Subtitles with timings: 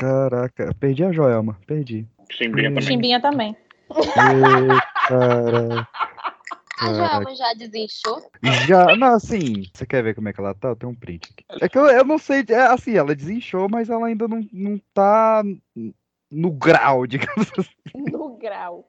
[0.00, 2.06] Caraca, perdi a Joelma, perdi.
[2.30, 2.82] Chimbinha também.
[2.82, 3.56] Chimbinha também.
[3.90, 5.88] Ê, cara.
[6.80, 8.30] A Joelma já desinchou?
[8.66, 10.68] Já, não, assim, você quer ver como é que ela tá?
[10.68, 11.44] Eu tenho um print aqui.
[11.62, 14.80] É que eu, eu não sei, é assim, ela desinchou, mas ela ainda não, não
[14.94, 15.42] tá
[16.30, 18.10] no grau, digamos assim.
[18.10, 18.88] No grau.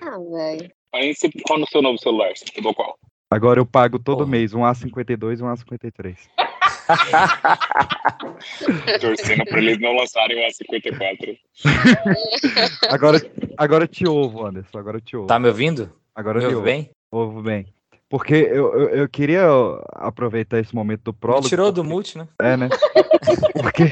[0.00, 0.72] Ah, velho.
[0.94, 2.30] Aí você qual no seu novo celular?
[2.34, 2.98] Você pegou qual?
[3.30, 4.30] Agora eu pago todo Porra.
[4.30, 6.16] mês um A52 e um A53.
[9.00, 11.38] Torcendo pra eles não lançarem o A54.
[12.90, 13.18] Agora,
[13.56, 15.28] agora eu te ouvo, Anderson, agora eu te ouvo.
[15.28, 15.90] Tá me ouvindo?
[16.14, 16.82] Agora Me eu te ouve ouvo.
[16.82, 16.90] bem?
[17.10, 17.66] Ouvo bem.
[18.08, 19.42] Porque eu, eu, eu queria
[19.94, 21.48] aproveitar esse momento do Me prólogo.
[21.48, 22.28] tirou do porque- mute, né?
[22.40, 22.68] É, né?
[23.62, 23.84] Porque.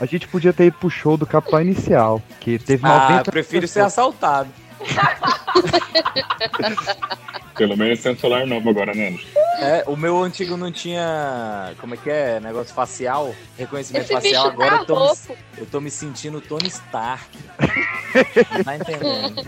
[0.00, 3.32] A gente podia ter ido pro show do Capitão Inicial, que teve Ah, 90 eu
[3.32, 4.48] prefiro ser assaltado.
[7.56, 9.18] Pelo menos tem um celular novo agora, né?
[9.60, 11.72] É, o meu antigo não tinha.
[11.80, 12.38] Como é que é?
[12.38, 13.34] Negócio facial?
[13.56, 14.50] Reconhecimento Esse facial.
[14.50, 15.10] bicho tá Agora eu tô, me,
[15.56, 17.26] eu tô me sentindo Tony Stark.
[18.62, 19.42] tá entendendo?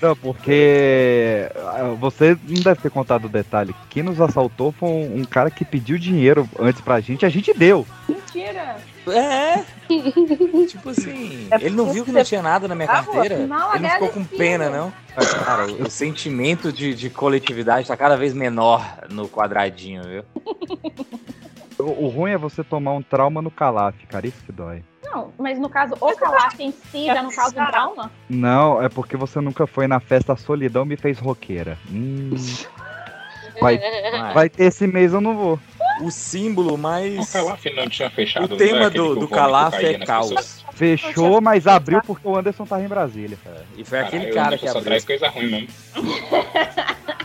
[0.00, 3.72] Não, porque ah, você não deve ter contado o detalhe.
[3.88, 7.54] Quem nos assaltou foi um, um cara que pediu dinheiro antes pra gente, a gente
[7.54, 7.86] deu.
[8.08, 8.78] Mentira.
[9.10, 9.64] É!
[10.66, 13.34] tipo assim, É ele não porque viu que não você tinha nada na minha carteira.
[13.34, 14.92] Ele não ficou com pena, não.
[15.16, 20.24] Mas, cara, o, o sentimento de, de coletividade tá cada vez menor no quadradinho, viu?
[21.78, 24.84] O, o ruim é você tomar um trauma no calaf, cara, isso que dói.
[25.04, 28.10] Não, mas no caso, o calaf em si já não causa um trauma?
[28.28, 31.76] Não, é porque você nunca foi na festa Solidão me fez roqueira.
[31.90, 32.30] Hum,
[33.60, 33.78] vai,
[34.32, 35.60] vai ter esse mês eu não vou.
[36.00, 37.30] O símbolo O mais.
[37.32, 38.46] Calaf não tinha fechado.
[38.46, 40.28] O não tema é aquele do- que o do Calaf é caos.
[40.30, 40.64] pessoas?
[40.74, 43.38] Fechou, mas abriu porque o Anderson tava em Brasília.
[43.76, 44.90] E foi aquele cara Anderson que só abriu.
[44.90, 45.68] traz coisa ruim mesmo.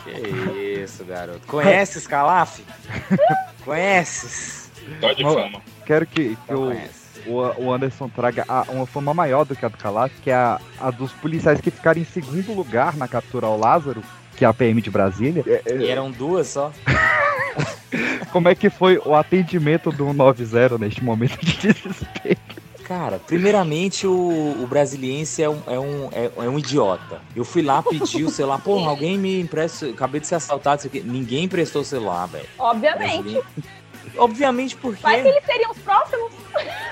[0.03, 1.41] Que isso, garoto.
[1.47, 2.59] Conheces Calaf?
[3.65, 4.69] Conheces?
[5.01, 5.61] Só de fama.
[5.85, 6.71] Quero que, que Não
[7.25, 10.29] o, o, o Anderson traga a- uma fama maior do que a do Calaf, que
[10.29, 14.01] é a, a dos policiais que ficaram em segundo lugar na captura ao Lázaro,
[14.35, 15.43] que é a PM de Brasília.
[15.47, 16.71] É, é, E eram duas só.
[18.31, 22.37] como é que foi o atendimento do 90 neste momento de desespero?
[22.87, 27.21] Cara, primeiramente o, o brasiliense é um, é, um, é, é um idiota.
[27.35, 30.87] Eu fui lá pedir o celular, porra, alguém me empresta, acabei de ser assaltado, isso
[30.87, 31.01] aqui.
[31.01, 32.47] Ninguém emprestou o celular, velho.
[32.57, 33.41] Obviamente.
[34.17, 35.03] Obviamente porque.
[35.03, 36.31] Que eles seriam os próximos.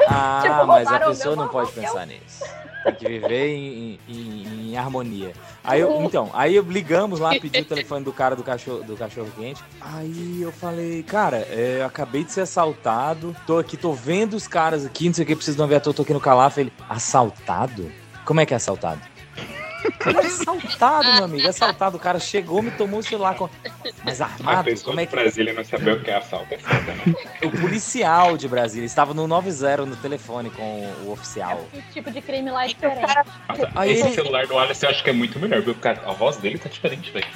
[0.10, 2.44] Ah, Tipo, mas a pessoa não pode pensar nisso.
[2.86, 5.34] Tem que viver em, em- em harmonia.
[5.64, 8.96] Aí eu, então, aí eu ligamos lá, pedi o telefone do cara do cachorro, do
[8.96, 9.60] cachorro quente.
[9.82, 13.36] Aí eu falei, cara, é, eu acabei de ser assaltado.
[13.48, 15.96] Tô aqui, tô vendo os caras aqui, não sei o que, preciso de uma viatura,
[15.96, 16.58] tô aqui no Calaf.
[16.60, 17.92] Ele, assaltado?
[18.24, 19.02] Como é que é assaltado?
[20.06, 21.98] Ele, assaltado, meu amigo, assaltado.
[21.98, 23.36] O cara chegou, me tomou o celular.
[23.36, 23.50] Com...
[24.04, 24.70] Mas armado?
[24.84, 27.14] Como é que Brasília não saber o que é assalto é foda, né?
[27.44, 31.66] o policial de Brasília estava no 90 no telefone com o oficial.
[31.72, 33.02] Que tipo de crime lá é diferente.
[33.50, 35.74] Nossa, Aí esse ele- celular do Alisson eu acho que é muito melhor, viu?
[35.76, 37.28] Porque a voz dele tá diferente, velho.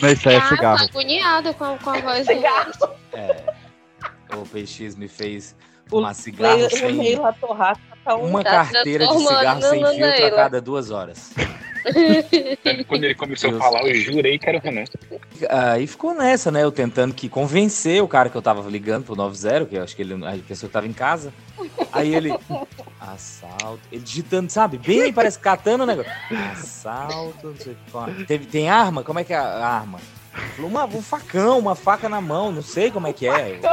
[0.00, 0.84] Não, isso aí é Ah, tô cigarro.
[0.84, 2.88] agoniada com a, com a voz do.
[3.12, 3.44] É,
[4.34, 5.54] o PX me fez
[5.92, 6.96] uma cigarro Leila- o sem
[7.86, 11.30] tá uma Tá carteira de cigarro sem filtro a cada duas horas.
[12.86, 13.62] Quando ele começou Deus.
[13.62, 14.84] a falar, eu jurei que era o Renan.
[15.48, 16.62] Aí ficou nessa, né?
[16.62, 19.96] Eu tentando que convencer o cara que eu tava ligando pro 90, que eu acho
[19.96, 21.32] que ele, a pessoa que tava em casa.
[21.92, 22.34] Aí ele.
[23.00, 23.80] Assalto.
[23.90, 24.78] Ele digitando, sabe?
[24.78, 26.12] Bem, parece catando o negócio.
[26.52, 27.90] Assalto, não sei o que.
[27.90, 28.06] qual.
[28.26, 29.02] Teve, tem arma?
[29.02, 29.98] Como é que é a arma?
[30.34, 33.60] Ele Falou, uma, um facão, uma faca na mão, não sei como é que é.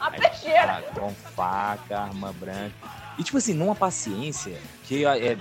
[0.00, 0.82] A peixeira.
[0.82, 2.99] Ah, com faca, arma branca.
[3.18, 5.36] E tipo assim, numa paciência que é, é-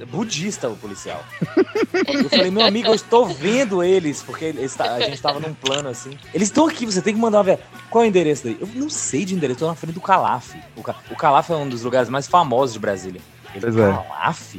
[0.00, 1.22] é budista o policial.
[2.06, 5.88] Eu falei, meu amigo, eu estou vendo eles, porque eles a gente tava num plano
[5.88, 6.18] assim.
[6.34, 7.58] Eles estão aqui, você tem que mandar uma.
[7.90, 8.56] Qual é o endereço daí?
[8.60, 10.54] Eu não sei de endereço, eu tô na frente do Calaf.
[10.76, 13.20] O, Ca- o Calaf é um dos lugares mais famosos de Brasília.
[13.54, 13.92] Ele, Pois é.
[13.92, 14.54] Calaf?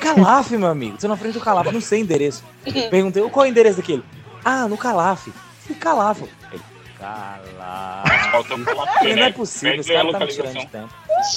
[0.00, 0.96] Calaf, meu amigo.
[0.98, 2.42] Tô na frente do Calaf, não sei endereço.
[2.90, 4.04] Perguntei, qual é o endereço daquele?
[4.44, 5.28] Ah, no Calaf.
[5.68, 6.20] E Calaf?
[6.52, 6.62] Ele,
[8.30, 9.20] Faltou falar Falei, né?
[9.20, 10.88] não é possível, esse cara tá me tirando de tempo.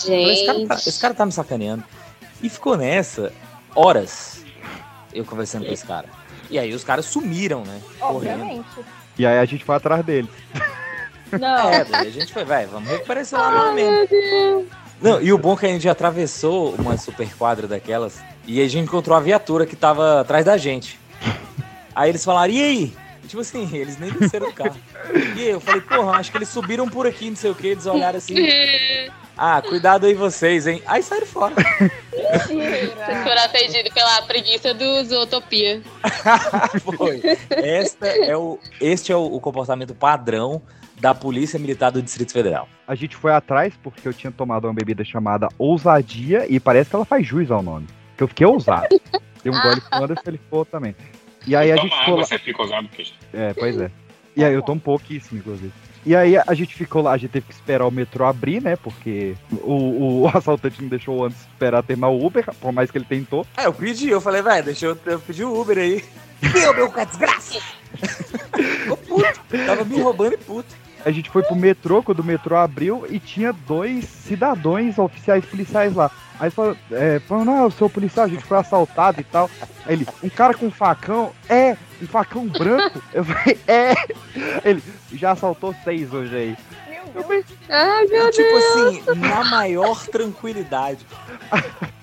[0.01, 0.89] Falei, esse, cara tá, Gente.
[0.89, 1.83] esse cara tá me sacaneando.
[2.41, 3.33] E ficou nessa
[3.75, 4.43] horas
[5.13, 6.07] eu conversando com esse cara.
[6.49, 7.81] E aí os caras sumiram, né?
[7.99, 8.41] Correndo.
[8.41, 8.85] Obviamente.
[9.17, 10.29] E aí a gente foi atrás dele.
[11.31, 11.69] Não.
[11.69, 14.67] É, daí a gente foi, vai, vamos recuperar esse celular mesmo.
[15.01, 18.67] Não, e o bom é que a gente atravessou uma super quadra daquelas e a
[18.67, 20.99] gente encontrou a viatura que tava atrás da gente.
[21.93, 22.97] Aí eles falaram, e aí?
[23.27, 24.77] Tipo assim, eles nem desceram do carro.
[25.35, 27.85] E eu falei, porra, acho que eles subiram por aqui, não sei o que, eles
[27.85, 28.35] olharam assim.
[29.39, 30.81] Ah, cuidado aí vocês, hein?
[30.87, 31.53] Aí saíram fora.
[31.79, 33.23] Mentira.
[33.23, 35.83] Foram atendidos pela preguiça do Zootopia.
[36.97, 37.21] Foi.
[37.51, 40.59] Esta é o, este é o, o comportamento padrão
[40.99, 42.67] da Polícia Militar do Distrito Federal.
[42.87, 46.95] A gente foi atrás porque eu tinha tomado uma bebida chamada Ousadia e parece que
[46.95, 47.85] ela faz jus ao nome.
[48.17, 48.87] Que eu fiquei ousado.
[49.43, 50.95] Dei um gole com o Anderson, ele ficou também.
[51.47, 52.25] E aí a gente ficou água, lá.
[52.25, 53.89] você fica usando, porque É, pois é.
[54.35, 55.71] E aí eu tomo pouquíssimo, inclusive.
[56.05, 58.75] E aí a gente ficou lá, a gente teve que esperar o metrô abrir, né?
[58.75, 63.05] Porque o, o assaltante não deixou antes esperar terminar o Uber, por mais que ele
[63.05, 63.45] tentou.
[63.57, 66.03] É, eu pedi, eu falei, velho, deixa eu, eu pedir o Uber aí.
[66.53, 67.59] Meu, meu, que desgraça!
[67.97, 69.39] Ficou puto.
[69.65, 70.75] Tava me roubando e puto.
[71.03, 75.95] A gente foi pro metrô, quando o metrô abriu, e tinha dois cidadãos oficiais policiais
[75.95, 76.11] lá.
[76.39, 79.49] Aí falou, é, falou, não, eu sou policial, a gente foi assaltado e tal.
[79.85, 83.01] Aí ele, um cara com um facão, é, um facão branco.
[83.13, 83.93] Eu falei, é.
[84.63, 86.57] Ele, já assaltou seis hoje aí.
[87.15, 88.63] Eu falei, Ai, meu tipo Deus.
[88.65, 91.03] assim, na maior tranquilidade.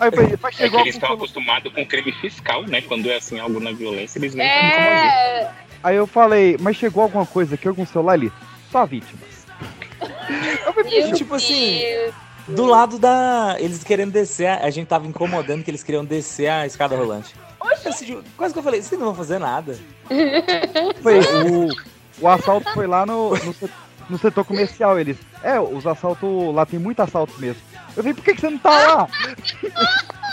[0.00, 2.81] aí eu falei, mas É chegou que eles estão acostumados com crime fiscal, né?
[2.82, 4.46] Quando é assim, algo na violência, eles nem.
[4.46, 5.52] É,
[5.84, 8.32] Aí eu falei, mas chegou alguma coisa aqui, algum celular ali?
[8.72, 9.46] Só vítimas.
[10.66, 12.14] Eu falei, meu tipo assim, Deus.
[12.49, 13.56] Do lado da.
[13.58, 17.35] Eles querendo descer, a gente tava incomodando que eles queriam descer a escada rolante.
[18.37, 19.79] Quase que eu falei, vocês não vão fazer nada.
[21.02, 21.69] Foi, o,
[22.20, 23.55] o assalto foi lá no, no,
[24.11, 24.99] no setor comercial.
[24.99, 27.62] Eles, é, os assaltos, lá tem muito assalto mesmo.
[27.96, 29.08] Eu falei, por que, que você não tá lá?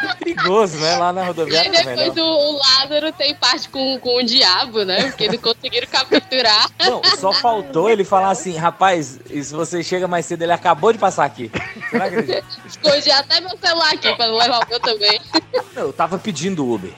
[0.18, 0.96] Perigoso, né?
[0.96, 2.24] Lá na E rodoviária também, depois não.
[2.24, 5.04] o, o Lázaro tem parte com, com o diabo, né?
[5.04, 6.70] Porque não conseguiram capturar.
[6.80, 10.92] Não, só faltou ele falar assim, rapaz, e se você chega mais cedo, ele acabou
[10.92, 11.50] de passar aqui.
[11.90, 12.44] Você não acredita?
[12.64, 15.20] Escondi até meu celular aqui pra não levar o meu também.
[15.74, 16.92] Eu tava pedindo Uber.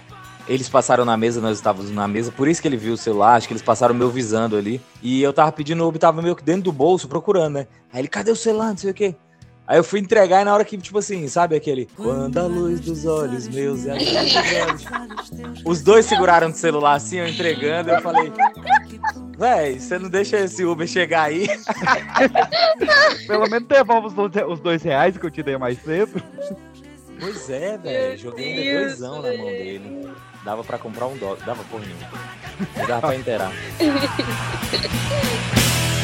[0.48, 3.34] Eles passaram na mesa, nós estávamos na mesa, por isso que ele viu o celular,
[3.34, 4.80] acho que eles passaram meu visando ali.
[5.02, 7.66] E eu tava pedindo Uber, tava meio que dentro do bolso, procurando, né?
[7.92, 9.14] Aí ele, cadê o celular, não sei o quê.
[9.68, 11.86] Aí eu fui entregar e na hora que, tipo assim, sabe aquele...
[11.94, 13.98] Quando a luz dos olhos meus é.
[15.62, 18.32] Os dois seguraram o celular assim, eu entregando, eu falei...
[19.38, 21.46] Véi, você não deixa esse Uber chegar aí?
[23.28, 24.06] Pelo menos devolve
[24.48, 26.22] os dois, reais que eu te dei mais cedo.
[27.20, 28.18] Pois é, velho.
[28.18, 30.08] Joguei ainda doisão na mão dele.
[30.44, 31.44] Dava pra comprar um dólar.
[31.44, 31.98] Dava por nenhum.
[32.74, 33.52] Não dava pra inteirar.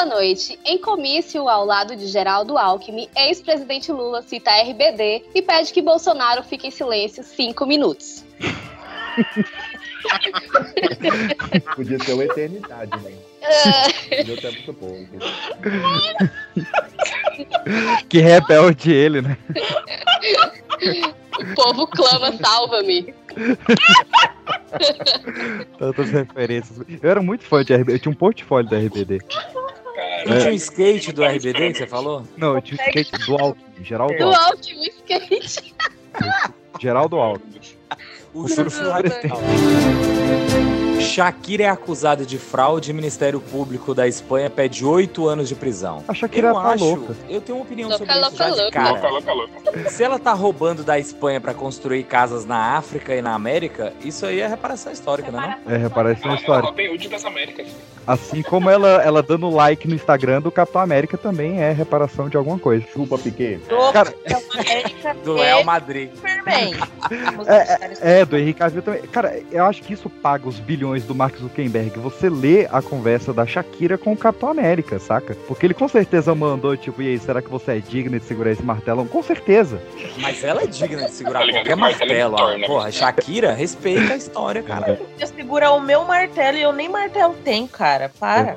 [0.00, 0.58] Boa noite.
[0.64, 5.82] Em comício ao lado de Geraldo Alckmin, ex-presidente Lula cita a RBD e pede que
[5.82, 8.24] Bolsonaro fique em silêncio cinco minutos.
[11.76, 13.12] Podia ser uma eternidade, né?
[14.24, 15.06] Deu tempo do povo.
[18.08, 19.36] Que rebelde ele, né?
[21.38, 23.14] o povo clama, salva-me.
[25.78, 26.78] Tantas referências.
[27.02, 27.92] Eu era muito fã de RBD.
[27.92, 29.20] Eu tinha um portfólio da RBD.
[30.26, 32.24] Não tinha um skate do RBD que você falou?
[32.36, 33.84] Não, eu tinha o skate do Alckmin.
[33.84, 34.88] Geraldo Do Alckmin.
[35.10, 35.74] Alckmin Skate.
[36.80, 37.60] Geraldo Alckmin.
[38.32, 38.80] O Nossa, surf
[41.00, 45.54] Shakira é acusada de fraude e o Ministério Público da Espanha pede oito anos de
[45.54, 46.04] prisão.
[46.06, 47.16] A Shakira eu tá acho, louca.
[47.28, 48.70] eu tenho uma opinião Louca, sobre isso louca, já de louca.
[48.72, 48.90] cara.
[49.10, 49.32] Louca, louca,
[49.72, 49.90] louca.
[49.90, 54.24] Se ela tá roubando da Espanha pra construir casas na África e na América, isso
[54.26, 55.58] aí é reparação histórica, né?
[55.66, 55.74] não?
[55.74, 56.68] É, reparação Ela, ela histórica.
[56.68, 57.66] Robin Hood das Américas.
[58.06, 62.36] Assim como ela, ela dando like no Instagram do Capitão América também é reparação de
[62.36, 62.84] alguma coisa.
[62.92, 63.58] Chupa Piquet.
[63.68, 66.10] Do Cara- Capitão América Do Real Madrid.
[66.14, 66.74] Superman.
[67.46, 69.02] É, isso É, do Henrique Cavill também.
[69.02, 71.98] Cara, eu acho que isso paga os bilhões do Mark Zuckerberg.
[72.00, 75.34] Você lê a conversa da Shakira com o Capitão América, saca?
[75.46, 78.50] Porque ele com certeza mandou, tipo, e aí, será que você é digna de segurar
[78.50, 79.06] esse martelão?
[79.06, 79.80] Com certeza.
[80.18, 82.38] Mas ela é digna de segurar Tá qualquer que o martelo martelo.
[82.38, 82.58] é ó.
[82.58, 82.66] Né?
[82.66, 85.00] Porra, Shakira, respeita a história, cara.
[85.18, 88.10] Eu segura o meu martelo e eu nem martelo tenho, cara.
[88.18, 88.56] Para.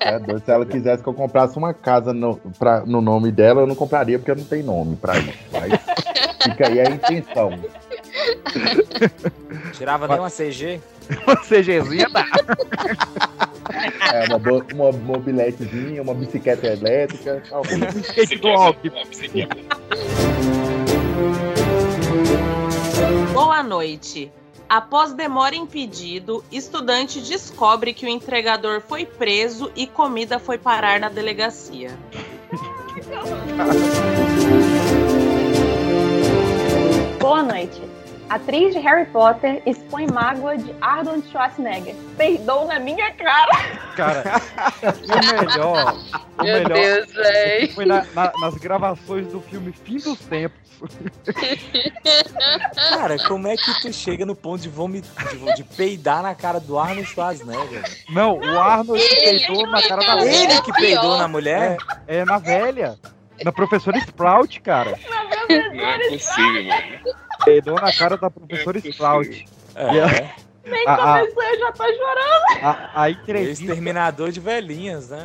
[0.00, 0.42] É doido.
[0.44, 3.74] Se ela quisesse que eu comprasse uma casa no, pra, no nome dela, eu não
[3.74, 5.38] compraria porque eu não tenho nome pra isso.
[5.52, 5.72] Mas
[6.42, 7.50] fica aí a intenção.
[9.72, 10.80] Tirava nem uma CG.
[11.26, 12.24] Uma CGzinha dá.
[14.12, 17.42] É uma, bo- uma mobiletezinha, uma bicicleta elétrica.
[17.50, 19.56] É, bicicleta.
[23.32, 24.30] Boa noite.
[24.68, 30.98] Após demora em pedido, estudante descobre que o entregador foi preso e comida foi parar
[30.98, 31.90] na delegacia.
[37.20, 37.80] Boa noite.
[38.34, 41.94] Atriz de Harry Potter expõe mágoa de Arnold Schwarzenegger.
[42.16, 43.52] Perdão na minha cara.
[43.96, 44.22] Cara,
[44.82, 45.94] o melhor.
[46.38, 47.68] O Meu melhor Deus, véi.
[47.72, 50.62] foi na- na- nas gravações do filme Fim dos Tempos.
[52.74, 56.58] Cara, como é que tu chega no ponto de vomitar, de, de peidar na cara
[56.58, 57.82] do Arnold Schwarzenegger?
[57.82, 57.96] velho?
[58.10, 60.34] Não, o Arnold peidou na cara da velha.
[60.52, 61.76] Ele que peidou na mulher?
[62.06, 62.98] É na velha.
[63.44, 64.98] Na professora Sprout, cara.
[65.48, 67.21] Não é possível, mano.
[67.44, 69.44] Peidou na cara da professora Sprout.
[69.74, 70.30] É.
[70.64, 72.64] Nem A- a- começou, eu já tô chorando.
[72.64, 73.64] A, a entrevista.
[73.64, 75.24] Exterminador de velhinhas, né?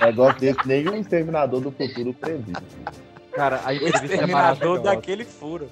[0.00, 2.54] É, negócio desse, nem um exterminador do futuro previo.
[3.32, 4.82] Cara, a entrevista é exterminador maravilhosa.
[4.82, 5.68] daquele furo.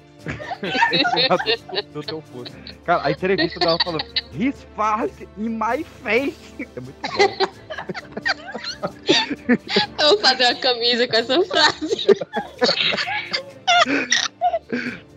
[1.93, 2.51] do teu furo.
[2.85, 6.35] Cara, a entrevista dela falando His fart in my face.
[6.75, 7.47] É muito bom.
[9.99, 12.07] Eu vou fazer uma camisa com essa frase.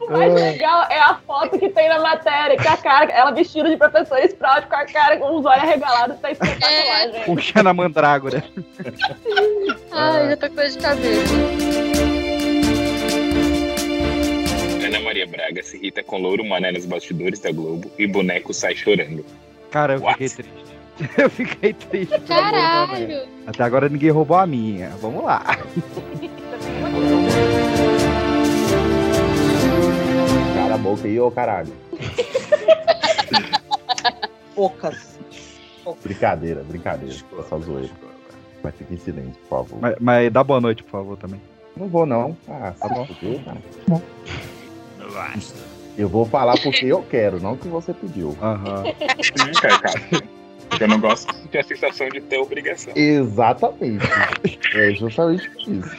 [0.00, 3.68] O mais legal é a foto que tem na matéria, que a cara, ela vestida
[3.68, 7.12] de professora Sprout com a cara com os olhos arregalados, tá espetacular, É.
[7.12, 7.24] gente.
[7.26, 8.42] Puxando a mandrágora.
[9.92, 11.34] Ai, já tô com dor de cabeça.
[14.86, 18.74] Ana Maria Braga se irrita com louro mané nos bastidores da Globo e boneco sai
[18.74, 19.24] chorando.
[19.70, 20.28] Cara, eu What?
[20.28, 20.68] fiquei triste.
[21.16, 22.20] Eu fiquei triste.
[22.22, 23.22] Caralho.
[23.46, 24.88] Até agora ninguém roubou a minha.
[25.00, 25.44] Vamos lá.
[30.78, 31.72] a boca aí, ô caralho.
[34.54, 35.18] Poucas.
[36.02, 37.14] Brincadeira, brincadeira.
[37.38, 37.90] É só zoeira.
[38.62, 39.78] Mas fique em silêncio, por favor.
[39.80, 41.40] Mas, mas dá boa noite, por favor, também.
[41.76, 42.36] Não vou, não.
[42.48, 43.06] Ah, Tá bom.
[43.06, 43.56] por quê, cara?
[45.96, 48.36] Eu vou falar porque eu quero, não que você pediu.
[48.42, 48.84] Aham.
[49.22, 50.00] Sim, cara, cara.
[50.68, 52.92] Porque eu não gosto de ter a sensação de ter obrigação.
[52.96, 54.04] Exatamente.
[54.74, 55.96] é justamente isso.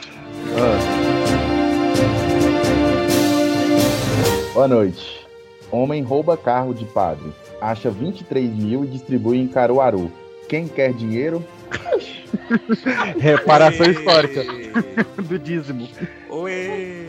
[4.60, 5.26] Boa noite.
[5.72, 10.12] Homem rouba carro de padre, acha 23 mil e distribui em Caruaru.
[10.50, 11.42] Quem quer dinheiro?
[13.18, 13.92] Reparação Oi.
[13.92, 14.42] histórica
[15.16, 15.88] do dízimo.
[16.28, 17.06] Oi.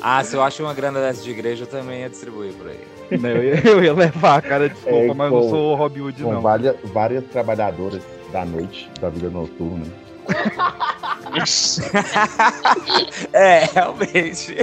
[0.00, 3.16] Ah, se eu acho uma grana dessa de igreja, eu também ia distribuir por aí.
[3.16, 5.76] Né, Eu ia, eu ia levar, cara, desculpa, É, mas eu não com- sou o
[5.76, 6.40] Robin Hood, Com não.
[6.40, 9.86] várias, várias trabalhadoras da noite, da vida noturna.
[13.32, 14.56] É, realmente.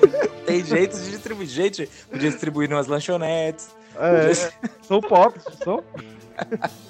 [0.46, 1.48] Tem jeito de distribuir.
[1.48, 3.70] Gente, podia distribuir umas lanchonetes.
[3.98, 4.34] É,
[4.84, 5.84] são pobres, são.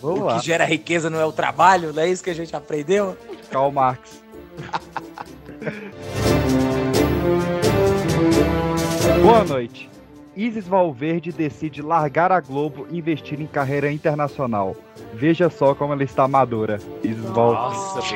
[0.02, 2.36] Vamos o lá, que gera riqueza não é o trabalho, não é isso que a
[2.36, 3.18] gente aprendeu?
[3.50, 4.22] Karl Marx.
[9.24, 9.89] Boa noite.
[10.40, 14.74] Isis Valverde decide largar a Globo e investir em carreira internacional.
[15.14, 16.80] Veja só como ela está amadora.
[17.04, 17.76] Isis Valverde.
[17.76, 18.16] Nossa.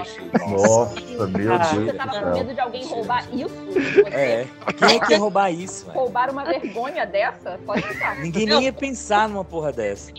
[0.49, 1.59] Nossa, meu.
[1.59, 3.53] Deus Você tava com medo de alguém roubar isso?
[3.73, 4.47] Você É.
[4.77, 5.99] Quem é que ia roubar isso, velho?
[5.99, 7.59] roubar uma vergonha dessa?
[7.65, 8.17] Pode ficar.
[8.21, 10.09] Ninguém nem ia pensar numa porra dessa.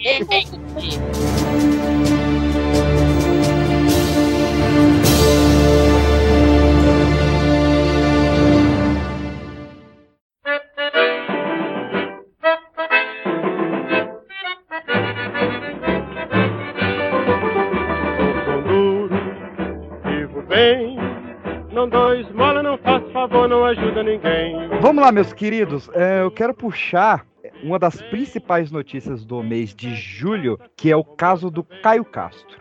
[21.84, 24.56] Não dou esmola, não faço favor, não ajuda ninguém.
[24.80, 25.90] Vamos lá, meus queridos.
[25.92, 27.26] É, eu quero puxar
[27.62, 32.56] uma das principais notícias do mês de julho, que é o caso do Caio Castro.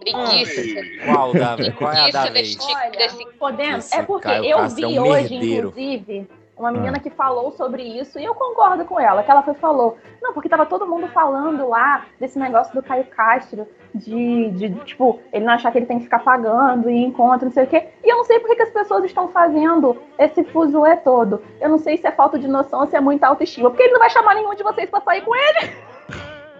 [0.00, 0.80] Preguiça.
[1.04, 2.56] Qual, da, qual é a da Preguiça vez?
[2.56, 3.84] desse, Olha, desse podemos.
[3.84, 5.68] Esse É porque Caio eu Castro vi é um hoje, merdeiro.
[5.68, 9.54] inclusive, uma menina que falou sobre isso e eu concordo com ela, que ela foi
[9.54, 14.70] falou, não, porque tava todo mundo falando lá desse negócio do Caio Castro, de, de,
[14.84, 17.66] tipo, ele não achar que ele tem que ficar pagando e encontro, não sei o
[17.66, 17.88] quê.
[18.04, 21.42] E eu não sei porque que as pessoas estão fazendo esse fuzuê todo.
[21.60, 23.92] Eu não sei se é falta de noção ou se é muita autoestima, porque ele
[23.92, 25.72] não vai chamar nenhum de vocês pra sair com ele.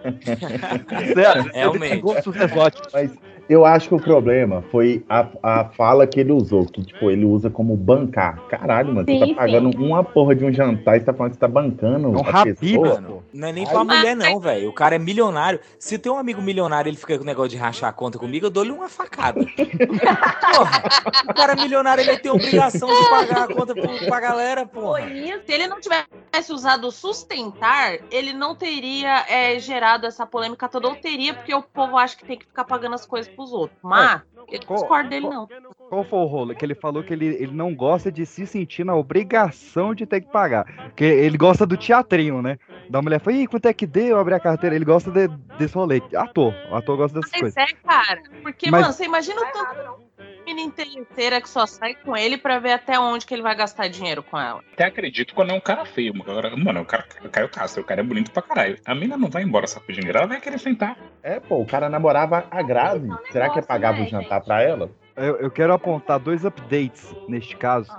[1.13, 1.83] Sério, Realmente.
[1.83, 2.91] ele tem gostos exóticos.
[2.91, 3.17] Mas
[3.49, 7.25] eu acho que o problema foi a, a fala que ele usou, que tipo, ele
[7.25, 8.39] usa como bancar.
[8.47, 9.35] Caralho, mano, Sim, você sim.
[9.35, 12.07] tá pagando uma porra de um jantar e você tá falando que você tá bancando
[12.07, 13.01] É um pessoa.
[13.01, 13.23] pô.
[13.33, 14.69] Não é nem pra mulher, não, velho.
[14.69, 15.59] O cara é milionário.
[15.77, 18.45] Se tem um amigo milionário ele fica com o negócio de rachar a conta comigo,
[18.45, 19.41] eu dou-lhe uma facada.
[20.55, 20.83] porra,
[21.29, 25.01] o cara é milionário, ele tem obrigação de pagar a conta pro, pra galera, porra.
[25.45, 30.95] Se ele não tivesse usado sustentar, ele não teria é, gerado essa polêmica toda, ou
[30.95, 33.77] teria, porque o povo acha que tem que ficar pagando as coisas pros outros.
[33.83, 35.47] Mas, eu Qual- discordo dele, não.
[35.89, 36.55] Qual foi o rolo?
[36.55, 40.21] Que ele falou que ele, ele não gosta de se sentir na obrigação de ter
[40.21, 40.65] que pagar.
[40.65, 42.57] Porque ele gosta do teatrinho, né?
[42.89, 44.17] Da mulher foi, Ih, quanto é que deu?
[44.19, 44.75] Abrir a carteira.
[44.75, 46.01] Ele gosta de- desse rolê.
[46.15, 46.53] Ator.
[46.71, 47.57] O ator gosta dessas Mas coisas.
[47.57, 48.21] é, cara.
[48.41, 50.02] Porque, Mas- mano, você imagina o tanto
[50.43, 53.55] de mina interesseira que só sai com ele pra ver até onde que ele vai
[53.55, 54.61] gastar dinheiro com ela.
[54.73, 56.13] Até acredito quando é um cara feio.
[56.13, 56.29] mano.
[56.29, 58.77] Agora, mano, o cara Caio Castro, o cara é bonito pra caralho.
[58.85, 60.97] A mina não vai embora saco de dinheiro, ela vai querer sentar.
[61.21, 63.05] É, pô, o cara namorava a Grazi.
[63.05, 64.89] Esse é um Será que negócio, pagava né, o jantar pra ela?
[65.15, 67.91] Eu, eu quero apontar dois updates neste caso.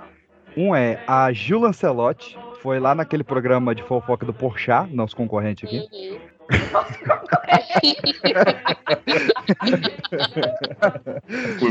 [0.57, 5.65] Um é a Gil Lancelotti, foi lá naquele programa de fofoca do Porchat, nosso concorrente
[5.65, 5.87] aqui.
[5.91, 6.19] Uhum.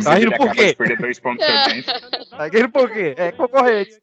[0.02, 0.76] Tá rindo por quê?
[1.24, 1.94] audiência.
[2.38, 3.14] Aquele por quê?
[3.16, 4.02] É concorrente.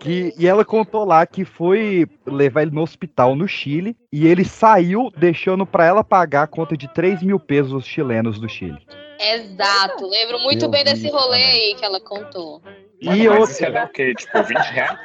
[0.00, 4.44] Que, e ela contou lá que foi levar ele no hospital no Chile e ele
[4.44, 8.78] saiu deixando pra ela pagar a conta de 3 mil pesos chilenos do Chile.
[9.20, 10.08] Exato.
[10.08, 12.62] Lembro muito Eu bem vi desse rolê aí que ela contou.
[13.00, 14.14] E Mano, outra- isso é o quê?
[14.14, 14.98] Tipo, 20 reais?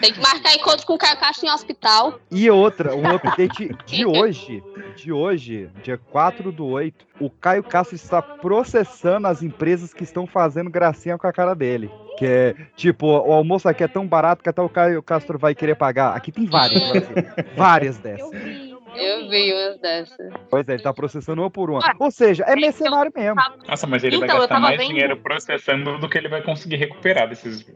[0.00, 2.20] Tem que marcar encontro com o Caio Castro em hospital.
[2.30, 4.62] E outra, um update de hoje,
[4.96, 10.26] de hoje, dia 4 do 8, o Caio Castro está processando as empresas que estão
[10.26, 11.90] fazendo gracinha com a cara dele.
[12.18, 15.54] Que é, tipo, o almoço aqui é tão barato que até o Caio Castro vai
[15.54, 16.16] querer pagar.
[16.16, 17.06] Aqui tem várias, Brasil.
[17.56, 18.30] várias Eu dessas.
[18.42, 18.67] vi.
[18.94, 20.32] Eu vi umas dessas.
[20.50, 21.80] Pois é, ele tá processando uma por uma.
[21.98, 23.36] Ou seja, é mercenário mesmo.
[23.68, 26.76] Nossa, mas ele Então, vai gastar mais vendo- dinheiro processando do que ele vai conseguir
[26.76, 27.66] recuperar desses.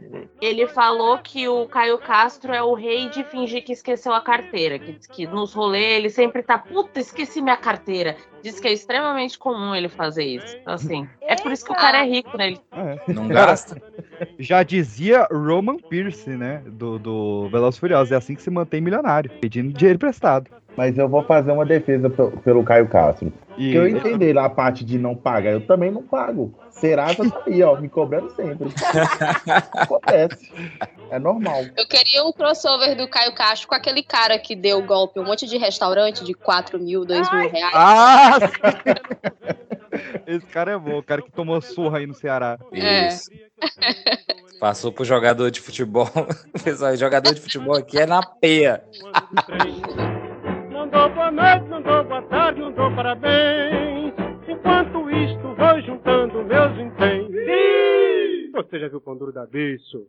[0.41, 4.79] Ele falou que o Caio Castro é o rei de fingir que esqueceu a carteira.
[4.79, 8.17] Que, que nos rolês ele sempre tá, puta, esqueci minha carteira.
[8.43, 10.57] Diz que é extremamente comum ele fazer isso.
[10.61, 12.49] Então, assim, é por isso que o cara é rico, né?
[12.49, 13.13] Ele É.
[13.13, 13.81] Não gasta?
[14.39, 16.61] Já dizia Roman Pierce, né?
[16.67, 18.11] Do, do Velozes Furiosos.
[18.11, 20.51] É assim que se mantém milionário, pedindo dinheiro emprestado.
[20.77, 23.33] Mas eu vou fazer uma defesa pe- pelo Caio Castro.
[23.59, 25.51] E eu entendi lá a parte de não pagar.
[25.53, 26.55] Eu também não pago.
[26.71, 28.69] Serasa tá aí, ó, me cobrando sempre.
[29.75, 30.51] Acontece.
[31.11, 31.63] É normal.
[31.77, 35.47] Eu queria um crossover do Caio Castro com aquele cara que deu golpe um monte
[35.47, 37.75] de restaurante de 4 mil, 2 mil reais.
[37.75, 38.39] Ah!
[40.27, 42.59] Esse cara é bom, o cara que tomou surra aí no Ceará.
[42.73, 43.09] É.
[43.09, 43.31] Isso.
[44.59, 46.09] Passou pro jogador de futebol.
[46.65, 48.83] Pessoal, jogador de futebol aqui é na peia.
[50.93, 54.13] Não dou boa noite, não dou boa tarde, não dou parabéns.
[54.47, 57.33] Enquanto isto, vou juntando meus vinténs.
[58.53, 60.07] Você já viu o pão duro da bicho?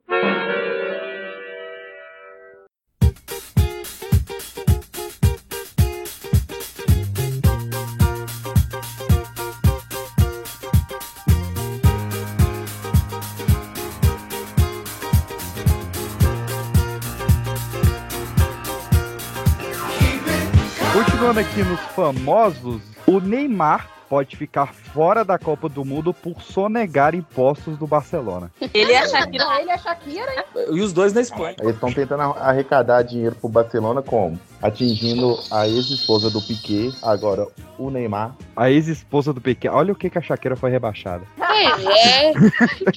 [20.94, 27.16] Continuando aqui nos famosos, o Neymar pode ficar fora da Copa do Mundo por sonegar
[27.16, 28.52] impostos do Barcelona.
[28.72, 29.60] Ele é a Shakira.
[29.60, 30.46] Ele é Shakira.
[30.72, 31.56] E os dois na Espanha.
[31.60, 34.40] Eles estão tentando arrecadar dinheiro pro Barcelona como?
[34.62, 37.48] Atingindo a ex-esposa do Piquet, agora
[37.80, 38.36] o Neymar.
[38.56, 41.24] A ex-esposa do Piquet, olha o que, que a Shakira foi rebaixada.
[41.54, 42.34] Pois é.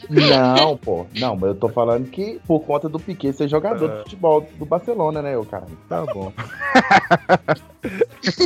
[0.08, 1.06] Não, pô.
[1.18, 4.64] Não, mas eu tô falando que por conta do Piquet ser jogador de futebol do
[4.64, 5.66] Barcelona, né, ô cara?
[5.88, 6.32] Tá bom.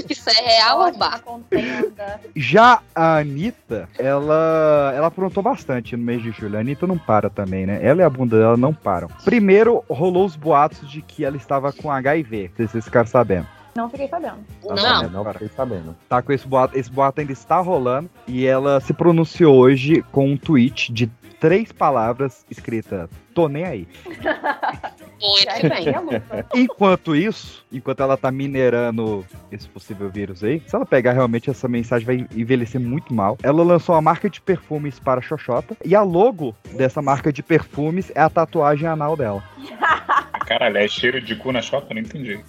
[0.09, 1.23] Isso é real ou Ótima bar?
[1.23, 2.21] contenda.
[2.37, 6.57] Já a Anitta, ela, ela aprontou bastante no mês de julho.
[6.57, 7.79] A Anitta não para também, né?
[7.83, 9.09] Ela e a bunda dela não param.
[9.25, 12.49] Primeiro, rolou os boatos de que ela estava com HIV.
[12.51, 13.47] Não sei se vocês ficaram sabendo.
[13.81, 14.39] Não fiquei sabendo.
[14.63, 14.77] Tá Não.
[14.77, 15.97] sabendo, Não fiquei sabendo.
[16.09, 16.79] Tá com esse boato.
[16.79, 18.11] Esse boato ainda está rolando.
[18.27, 21.07] E ela se pronunciou hoje com um tweet de
[21.41, 23.89] três palavras escrita Tô nem aí.
[25.21, 26.45] É.
[26.55, 31.69] Enquanto isso, enquanto ela tá minerando esse possível vírus aí, se ela pegar realmente essa
[31.69, 33.37] mensagem vai envelhecer muito mal.
[33.43, 37.43] Ela lançou uma marca de perfumes para a Xoxota e a logo dessa marca de
[37.43, 39.45] perfumes é a tatuagem anal dela.
[40.51, 41.95] Caralho, é cheiro de cu na chota?
[41.95, 42.45] Não entendi.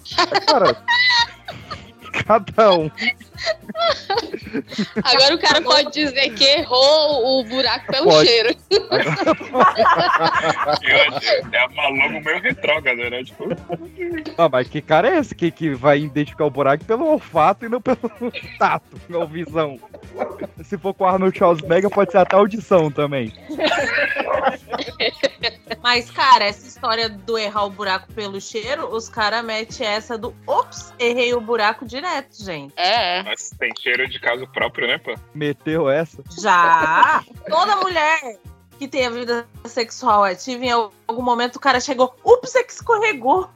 [0.48, 0.76] Cara,
[2.12, 2.90] cada um.
[5.02, 8.28] Agora o cara pode dizer que errou o buraco pelo Pode.
[8.28, 8.54] cheiro.
[11.52, 13.24] É uma logo meio retrógrada, né?
[13.24, 13.44] Tipo,
[14.38, 17.68] Ah, mas que cara é esse que, que vai identificar o buraco pelo olfato e
[17.68, 17.98] não pelo
[18.58, 19.78] tato, pela visão?
[20.64, 23.32] Se for com o Arnold Schwarzenegger, pode ser até audição também.
[25.82, 30.34] Mas, cara, essa história do errar o buraco pelo cheiro, os caras metem essa do
[30.46, 32.74] ops, errei o buraco direto, gente.
[32.76, 33.22] É.
[33.22, 35.14] mas tem cheiro de caso próprio, né, pô?
[35.32, 36.22] Meteu essa.
[36.40, 37.24] Já!
[37.48, 38.38] Toda mulher
[38.78, 42.72] que tem a vida sexual ativa, em algum momento o cara chegou, ups, é que
[42.72, 43.48] escorregou.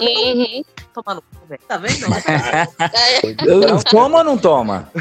[0.00, 0.62] Uhum.
[0.92, 1.60] Tomando cu, velho.
[1.68, 2.06] Tá vendo?
[3.90, 4.90] Toma ou não toma?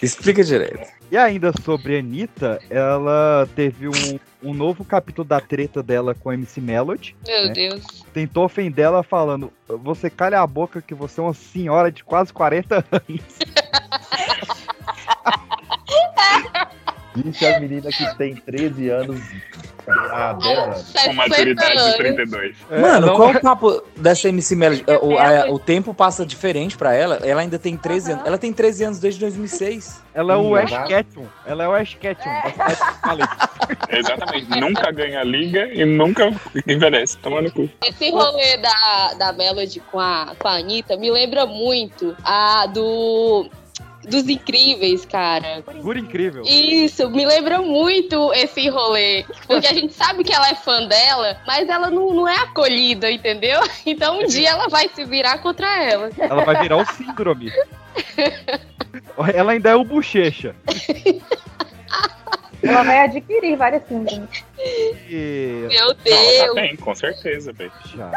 [0.00, 0.86] Explica direito.
[1.10, 6.30] E ainda sobre a Anitta, ela teve um, um novo capítulo da treta dela com
[6.30, 7.14] a MC Melody.
[7.26, 7.48] Meu É.
[7.50, 7.84] Deus.
[8.14, 12.32] Tentou ofender ela falando: Você calha a boca que você é uma senhora de quase
[12.32, 13.20] 40 anos.
[17.14, 19.20] Disse a menina que tem 13 anos
[19.86, 20.92] há 10 anos.
[21.04, 22.56] Com maturidade de 32.
[22.70, 24.84] É, Mano, não- qual o papo dessa MC Melody?
[24.86, 27.16] É, O, a- é, o tempo passa diferente pra ela.
[27.22, 28.26] Ela ainda tem 13 anos.
[28.26, 30.02] Ela tem 13 anos desde 2006.
[30.14, 30.70] Ela é o Ash.
[30.88, 31.26] Ketchum.
[31.44, 32.30] Ela é o Ash Ketchum.
[33.02, 33.26] Falei.
[33.90, 34.60] Exatamente.
[34.60, 36.30] nunca ganha liga e nunca
[36.66, 37.18] envelhece.
[37.18, 37.68] Toma no cu.
[37.84, 43.50] Esse rolê da, da Melody com a, com a Anitta me lembra muito a do.
[44.08, 45.62] Dos incríveis, cara.
[45.70, 46.42] Figura incrível.
[46.44, 49.24] Isso, me lembra muito esse rolê.
[49.46, 53.10] Porque a gente sabe que ela é fã dela, mas ela não, não é acolhida,
[53.10, 53.60] entendeu?
[53.84, 56.10] Então um dia ela vai se virar contra ela.
[56.16, 57.52] Ela vai virar o síndrome.
[59.34, 60.54] Ela ainda é o bochecha.
[62.62, 64.44] Ela vai adquirir várias síndromes.
[65.08, 65.66] E...
[65.68, 66.54] Meu Não, ela Deus.
[66.54, 67.72] tem, com certeza, velho.
[67.94, 68.10] Já.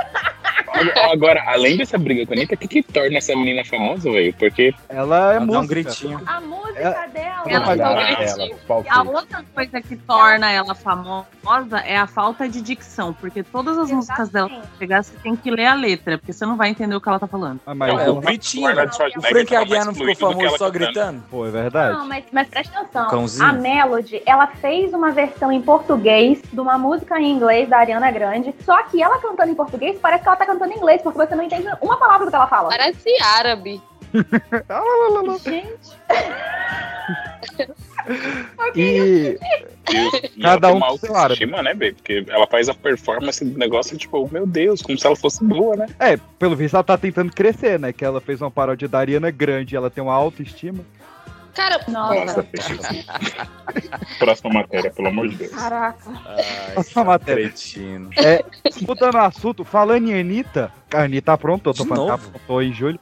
[1.12, 4.34] Agora, além dessa briga com a Anitta, o que, que torna essa menina famosa, velho?
[4.34, 5.68] Porque Ela é Ela dá um música.
[5.68, 6.22] gritinho.
[6.26, 7.44] A música Ela- dela.
[7.48, 12.48] Ela ela- vai- Ah, ela- a outra coisa que torna ela famosa é a falta
[12.50, 14.72] de dicção, porque todas as músicas dela, Exatamente.
[14.74, 17.08] que pegar, você tem que ler a letra, porque você não vai entender o que
[17.08, 17.60] ela tá falando.
[17.66, 18.68] Ah, mas, É o gritinho.
[19.18, 20.72] O Frank Aguiar não ficou famoso só cantando.
[20.72, 21.24] gritando?
[21.30, 21.98] pô, é verdade.
[21.98, 23.08] Não, mas, mas presta atenção.
[23.10, 23.48] Cãozinho.
[23.48, 28.12] A Melody, ela fez uma versão em português de uma música em inglês da Ariana
[28.12, 28.54] Grande.
[28.66, 31.36] Só que ela cantando em português parece que ela tá cantando em inglês, porque você
[31.36, 32.70] não entende uma palavra do que ela fala.
[32.70, 33.82] Parece árabe.
[35.44, 35.98] Gente,
[38.76, 39.38] E
[39.90, 41.46] E, e Cada um tem uma com seu árabe.
[41.46, 41.94] né, baby?
[41.94, 45.76] Porque ela faz a performance do negócio, tipo, meu Deus, como se ela fosse boa,
[45.76, 45.88] né?
[46.00, 47.92] É, pelo visto ela tá tentando crescer, né?
[47.94, 50.84] Que ela fez uma paródia da Ariana Grande, ela tem uma autoestima.
[51.56, 52.46] Cara, Nossa.
[54.20, 55.52] Próxima matéria, pelo amor de Deus.
[55.52, 56.12] Caraca.
[56.26, 57.44] Ai, Essa matéria.
[57.50, 58.10] cretino.
[58.88, 63.00] Mudando o assunto, falando em Anitta, a Anitta aprontou, tô falando aprontou em julho.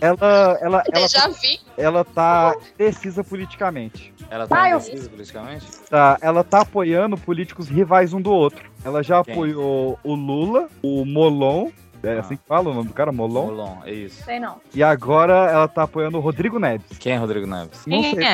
[0.00, 1.58] Ela, ela, ela, eu já vi.
[1.78, 4.12] ela tá indecisa politicamente.
[4.30, 5.66] Ela Ah, tá eu- indecisa politicamente?
[5.88, 8.70] Tá, ela tá apoiando políticos rivais um do outro.
[8.84, 9.32] Ela já Quem?
[9.32, 11.70] apoiou o Lula, o Molon,
[12.02, 12.20] é Ah.
[12.20, 13.46] assim que fala o nome do cara, Molon.
[13.46, 14.22] Molon, é isso.
[14.24, 14.60] Sei não.
[14.74, 16.98] E agora ela tá apoiando o Rodrigo Neves.
[16.98, 17.84] Quem é Rodrigo Neves?
[17.86, 18.24] Não Quem sei,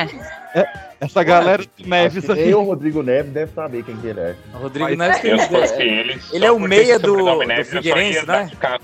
[0.55, 0.67] é?
[0.99, 2.45] essa galera do Neves aí.
[2.45, 4.35] nem o Rodrigo Neves deve saber quem que ele é.
[4.53, 5.89] O Rodrigo Mas- Neves tem.
[5.89, 6.19] É, ele.
[6.33, 8.49] ele é o meia do- do Neves, só Figueirense, né?
[8.59, 8.81] carro.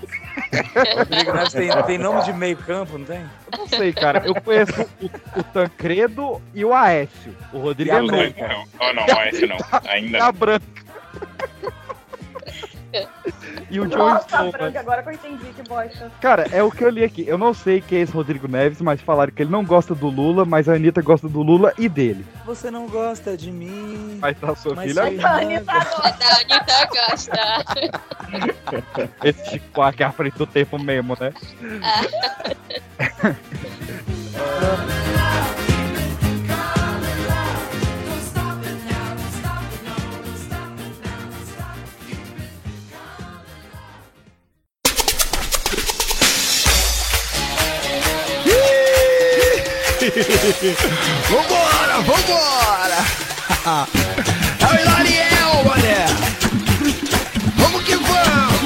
[0.96, 3.20] Rodrigo Neves tem, tem nome de meio campo, não tem?
[3.52, 4.22] Eu não sei, cara.
[4.24, 7.34] Eu conheço o, o Tancredo e o Aécio.
[7.52, 8.02] O Rodrigo E é.
[8.02, 8.48] Branca.
[8.48, 9.56] não, oh, não, não é esse não.
[9.88, 10.64] Ainda E a Branca.
[13.70, 14.50] e o John Nossa?
[14.50, 16.10] Branca, agora que eu entendi que bosta.
[16.20, 17.24] Cara, é o que eu li aqui.
[17.26, 20.08] Eu não sei quem é esse Rodrigo Neves, mas falaram que ele não gosta do
[20.08, 22.24] Lula, mas a Anitta gosta do Lula e dele.
[22.44, 24.18] Você não gosta de mim.
[24.20, 27.64] Mas tá sua Mas filha, foi A Anitta A da Anitta gosta.
[29.24, 31.32] esse Chico aqui à frente do tempo mesmo, né?
[51.30, 53.00] Vambora, vambora!
[54.60, 56.06] É o Hilariel, mané!
[57.56, 58.62] Vamos que vamos!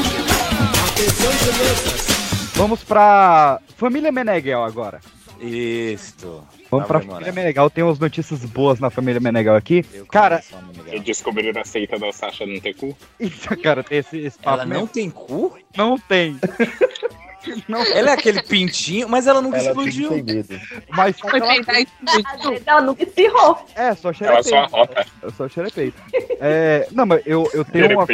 [2.54, 5.00] Vamos pra Família Meneghel agora.
[5.40, 6.44] Isto.
[6.70, 7.32] Vamos Tava pra Família.
[7.32, 7.70] Meneghel.
[7.70, 9.84] Tem umas notícias boas na Família Meneghel aqui.
[9.94, 10.42] Eu Cara,
[10.86, 12.94] Eu descobri a seita da Sasha não ter cu.
[13.18, 14.88] isso, cara, tem esse, esse papo Ela não mesmo.
[14.88, 15.56] tem cu?
[15.76, 16.38] Não tem.
[17.68, 20.10] Não, Ela é aquele pintinho, mas ela nunca Ela explodiu.
[20.90, 21.54] mas só que ela-
[22.66, 23.64] ela nunca espirrou.
[23.74, 24.48] É, só Ela xerepeito.
[24.48, 25.06] só arrota.
[25.22, 26.00] Eu só xerepeito.
[26.40, 28.06] É, não, mas eu, eu tenho uma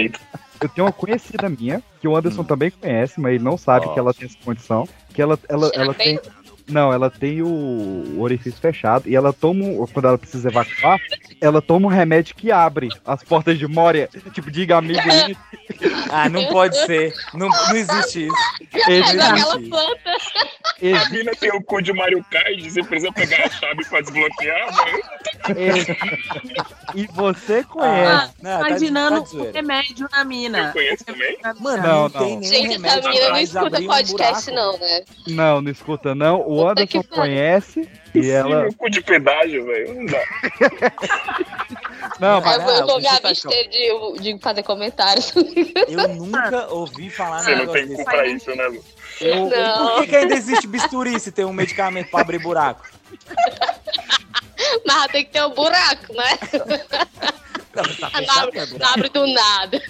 [0.62, 3.98] eu tenho uma conhecida minha, que o Anderson também conhece, mas ele não sabe que
[3.98, 4.88] ela tem essa condição.
[5.12, 6.18] Que ela, ela, ela tem.
[6.68, 9.64] Não, ela tem o, orifício fechado e ela toma.
[9.64, 10.98] um- Quando ela precisa evacuar,
[11.40, 14.08] ela toma um remédio que abre as portas de Moria.
[14.32, 15.36] Tipo, diga amigo aí.
[16.10, 17.14] Ah, não pode ser.
[17.34, 18.36] Não, não existe isso.
[18.88, 19.68] É Existe.
[19.68, 20.10] planta.
[20.10, 24.00] A Existe, mina tem o cu de Mario Kart, você precisa pegar a chave pra
[24.00, 24.68] desbloquear,
[25.56, 25.96] existe.
[26.94, 28.10] E você conhece.
[28.12, 30.58] Ah, Não, tá imaginando tá remédio na mina.
[30.68, 31.38] Eu conheço também.
[31.60, 32.42] Mano, Não, não, tem não.
[32.42, 34.50] Gente, essa menina não escuta um podcast, buraco.
[34.72, 35.04] não, né?
[35.28, 36.40] Não, não escuta não.
[36.40, 38.62] O Puta Anderson conhece e ela.
[38.62, 39.94] Sim, o cu de pedágio, velho.
[39.94, 40.22] Não dá.
[42.20, 45.32] Não, Eu mas vou, eu vou me você tá abster de, de fazer comentários.
[45.88, 48.84] Eu nunca ouvi falar Você nada não tem cu pra isso, né, Lu?
[49.20, 49.88] Eu- Não.
[49.96, 52.86] Por que, que ainda existe bisturi se tem um medicamento pra abrir buraco?
[54.86, 56.38] Mas tem que ter um buraco, né?
[57.74, 58.92] Não, tá Não abre, não buraco?
[58.94, 59.82] abre do nada.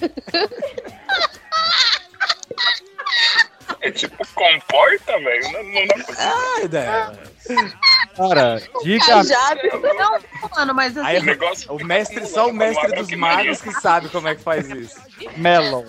[3.86, 5.52] É tipo, comporta, velho.
[5.52, 7.66] Não, não dá pra Ai, Deus.
[8.16, 9.22] Cara, diga.
[9.94, 10.18] Não,
[10.56, 11.72] mano, mas assim, Aí O negócio.
[11.72, 14.96] o mestre, só o mestre dos magos que sabe como é que faz isso.
[15.36, 15.84] Melon.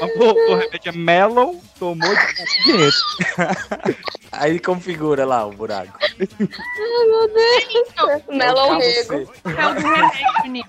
[0.00, 2.92] O, o remédio é Melon, tomou de dinheiro.
[4.32, 5.98] Aí configura lá o buraco.
[8.28, 9.24] Melon Pra rego.
[9.24, 9.26] você.
[9.56, 9.80] é o do
[10.42, 10.66] remédio.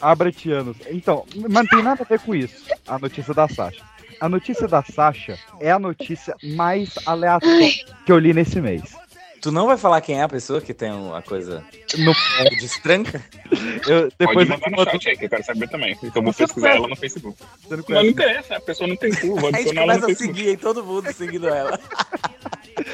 [0.00, 0.76] Abretianos.
[0.88, 2.64] Então, mas não tem nada a ver com isso.
[2.86, 3.82] A notícia da Sasha.
[4.20, 7.70] A notícia da Sasha é a notícia mais aleatória
[8.04, 8.82] que eu li nesse mês.
[9.40, 11.64] Tu não vai falar quem é a pessoa que tem a coisa
[11.96, 13.24] No, que destranca?
[13.88, 15.92] eu, Pode depois eu mandar te no chat aí, que eu quero saber também.
[16.02, 17.38] Então eu vou Você pesquisar ela no Facebook.
[17.70, 20.00] não Mas não interessa, a pessoa não tem cu, vou A gente adicionar ela no
[20.02, 20.36] começa a Facebook.
[20.38, 21.80] seguir aí todo mundo seguindo ela.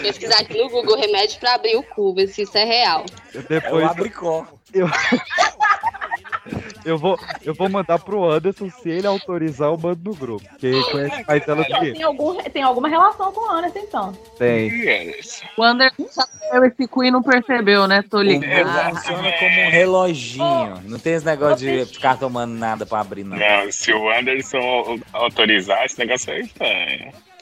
[0.02, 3.04] Pesquisar aqui no Google remédio pra abrir o cu, ver se isso é real.
[3.34, 4.46] É o Depois abricó.
[4.72, 4.86] eu
[6.98, 10.46] vou, eu vou mandar pro Anderson se ele autorizar, eu mando no grupo.
[10.48, 11.92] Porque conhece mais ela do que.
[11.92, 14.12] Tem, algum, tem alguma relação com o Anderson, então.
[14.38, 14.68] Tem.
[14.68, 15.42] Yes.
[15.56, 18.02] O Anderson saiu esse e não percebeu, né?
[18.02, 18.66] Tô O ligado.
[18.66, 20.82] mundo funciona como um reloginho.
[20.84, 23.36] Não tem esse negócio de ficar tomando nada pra abrir, não.
[23.36, 26.64] Não, se o Anderson autorizar, esse negócio aí tá.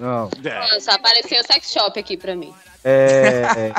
[0.01, 0.31] Não.
[0.73, 2.53] Nossa, apareceu o sex shop aqui pra mim.
[2.85, 3.73] É.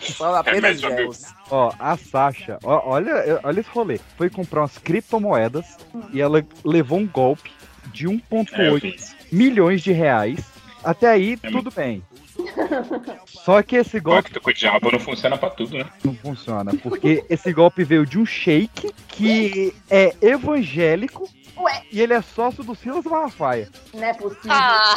[0.00, 1.22] Só apenas Remédio pra gels.
[1.50, 4.00] Ó, a Sasha, ó, olha, olha esse rolê.
[4.16, 5.76] Foi comprar umas criptomoedas
[6.12, 7.52] e ela levou um golpe
[7.92, 9.16] de É, eu 1,8 fiz.
[9.30, 10.40] milhões de reais.
[10.82, 12.02] Até aí, É tudo bem.
[13.26, 15.84] Só que esse golpe Pacto com o diabo não funciona pra tudo, né?
[16.04, 21.82] não funciona, porque esse golpe veio de um sheik que é evangélico Ué.
[21.90, 23.68] e ele é sócio do Silas Malafaia.
[23.92, 24.50] Não é possível.
[24.52, 24.94] Ah,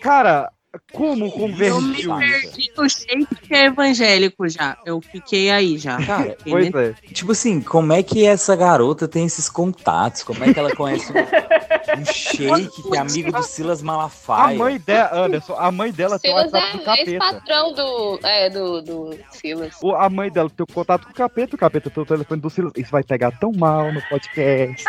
[0.00, 0.50] Cara,
[0.92, 4.76] como Eu me perdi no jeito que é evangélico já.
[4.84, 6.04] Eu fiquei aí já.
[6.04, 6.94] Cara, Pois é.
[7.12, 10.22] Tipo assim, como é que essa garota tem esses contatos?
[10.22, 14.58] Como é que ela conhece um, um shake que é amigo do Silas A Malafaia?
[14.58, 17.10] mãe dela, Anderson, a mãe dela tem o Silas WhatsApp do é capeta.
[17.10, 19.74] ex-patrão do, é, do, do Silas.
[19.82, 22.40] O- A mãe dela tem o contato com o capeta, o capeta tem o telefone
[22.40, 22.72] do Silas.
[22.76, 24.84] Isso vai pegar tão mal no podcast.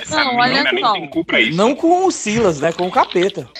[0.00, 1.56] Essa Não, olha tem cu pra isso.
[1.56, 2.72] Não com o Silas, né?
[2.72, 3.48] Com o capeta.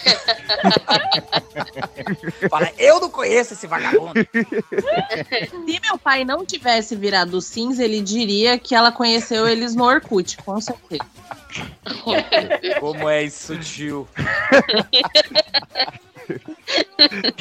[2.51, 4.15] Fala, eu não conheço esse vagabundo.
[4.33, 10.37] Se meu pai não tivesse virado cinza, ele diria que ela conheceu eles no Orkut,
[10.39, 11.05] com certeza.
[12.81, 14.09] Como é isso sutil.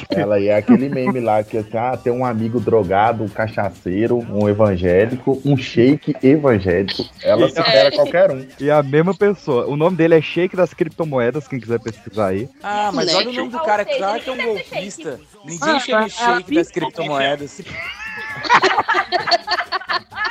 [0.10, 4.47] Ela é aquele meme lá que assim, ah, tem um amigo drogado, um cachaceiro, um
[4.47, 7.06] evangélico, um shake evangélico.
[7.23, 8.45] Ela supera qualquer um.
[8.60, 9.65] E a mesma pessoa.
[9.67, 12.50] O nome dele é Shake das Criptomoedas, quem quiser pesquisar aí.
[12.63, 13.15] Ah, mas Né?
[13.15, 15.19] olha o nome do cara, claro que é um golpista.
[15.43, 17.62] Ninguém Ah, chama ah, shake das ah, criptomoedas.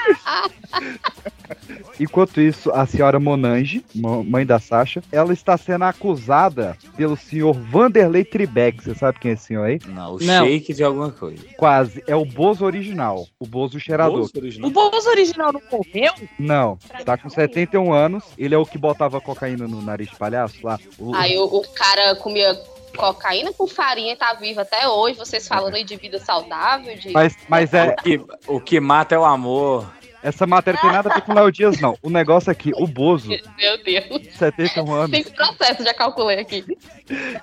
[1.98, 7.52] Enquanto isso, a senhora Monange, mo- mãe da Sasha, ela está sendo acusada pelo senhor
[7.52, 8.82] Vanderlei Tribeck.
[8.82, 9.78] Você sabe quem é esse senhor aí?
[9.86, 10.44] Não, o Não.
[10.46, 11.42] shake de alguma coisa.
[11.56, 12.02] Quase.
[12.06, 13.26] É o Bozo original.
[13.38, 14.18] O Bozo cheirador.
[14.18, 14.68] Bolso original.
[14.68, 16.12] O Bozo original não morreu?
[16.38, 16.78] Não.
[17.04, 18.24] Tá com 71 anos.
[18.36, 20.78] Ele é o que botava cocaína no nariz de palhaço lá.
[20.98, 22.54] O- Aí o, o cara comia
[22.96, 25.18] cocaína com farinha e tá vivo até hoje.
[25.18, 27.10] Vocês falando aí de vida saudável, de...
[27.12, 29.86] Mas, mas é, O que, o que mata é o amor.
[30.26, 31.96] Essa matéria tem nada a ver com o Léo Dias, não.
[32.02, 34.34] O negócio aqui, o Bozo, Meu Deus.
[34.36, 36.64] 71 anos, Tem processo, já calculei aqui.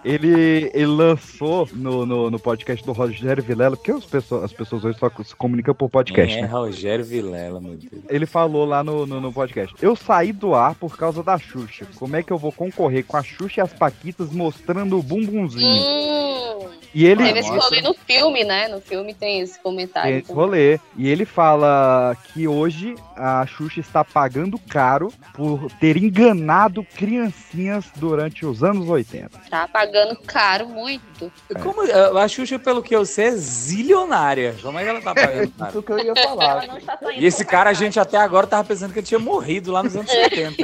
[0.04, 4.84] ele, ele lançou no, no, no podcast do Rogério Vilela, porque as pessoas, as pessoas
[4.84, 6.48] hoje só se comunicam por podcast, é né?
[6.48, 8.04] Rogério Vilela, meu Deus.
[8.10, 9.74] Ele falou lá no, no, no podcast.
[9.82, 11.88] Eu saí do ar por causa da Xuxa.
[11.96, 15.66] Como é que eu vou concorrer com a Xuxa e as Paquitas mostrando o bumbumzinho?
[15.82, 18.68] Hum, E ele teve esse rolê no filme, né?
[18.68, 20.18] No filme tem esse tem comentário.
[20.18, 20.80] esse rolê.
[20.98, 22.73] E ele fala que hoje
[23.16, 29.30] a Xuxa está pagando caro por ter enganado criancinhas durante os anos 80.
[29.50, 31.32] Tá pagando caro muito.
[31.62, 31.82] Como,
[32.20, 34.56] a Xuxa, pelo que eu sei, é zilionária.
[34.62, 35.52] Como é que ela tá pagando?
[35.52, 35.70] cara?
[35.70, 36.68] Isso que eu ia Ela falar.
[36.68, 39.20] não está saindo E esse cara, a gente até agora tava pensando que ele tinha
[39.20, 40.56] morrido lá nos anos 70.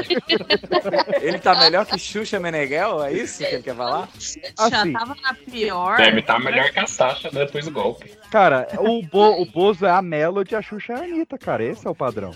[1.22, 3.04] Ele tá melhor que Xuxa Meneghel?
[3.04, 4.10] É isso que ele quer falar?
[4.70, 4.94] Já Assim.
[4.94, 5.98] tava na pior.
[5.98, 8.12] Deve estar melhor que a Sasha depois do golpe.
[8.32, 11.64] Cara, o, Bo, o Bozo é a Melody, a Xuxa é a Anitta, cara.
[11.64, 12.32] Esse é o padrão.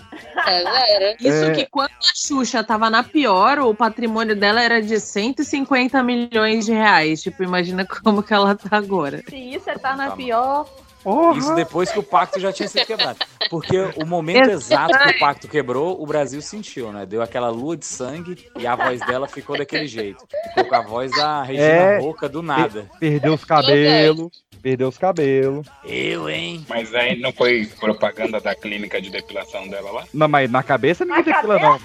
[0.46, 1.16] É, Vera.
[1.20, 1.50] Isso É.
[1.52, 6.72] que quando a Xuxa tava na pior, o patrimônio dela era de 150 milhões de
[6.72, 7.22] reais.
[7.22, 9.22] Tipo, imagina como que ela tá agora.
[9.28, 10.68] Se isso é tá na pior.
[11.04, 11.38] Porra!
[11.38, 13.18] Isso depois que o pacto já tinha sido quebrado.
[13.50, 17.04] Porque o momento exato que o pacto quebrou, o Brasil sentiu, né?
[17.04, 20.26] Deu aquela lua de sangue e a voz dela ficou daquele jeito.
[20.48, 21.98] Ficou com a voz da Regina É.
[21.98, 22.88] Roca do nada.
[22.98, 24.44] Perdeu os cabelos.
[24.62, 25.66] Perdeu os cabelos.
[25.84, 26.64] Eu, hein?
[26.66, 30.04] Mas aí não foi propaganda da clínica de depilação dela lá?
[30.14, 31.80] Não, mas na cabeça ninguém Na depila, não.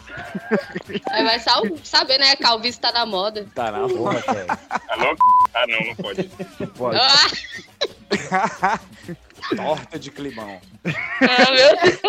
[1.11, 2.37] Aí vai só saber, né?
[2.37, 3.45] Calvície tá na moda.
[3.53, 4.59] Tá na porra, cara.
[4.91, 5.15] Alô?
[5.53, 6.23] Ah, não, não pode.
[6.77, 6.97] Pode.
[6.97, 7.27] Ah,
[9.55, 10.59] Torta de climão.
[10.85, 11.99] Ah, meu Deus.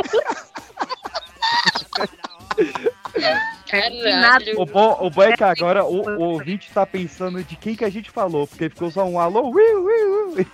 [3.70, 4.60] Caralho.
[4.60, 7.84] O bom, o bom é que agora o, o ouvinte tá pensando de quem que
[7.84, 10.04] a gente falou, porque ficou só um alô, ui, ui,
[10.36, 10.46] ui.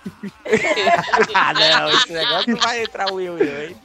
[1.33, 3.75] ah, não, esse negócio não vai entrar o Will, Will, hein?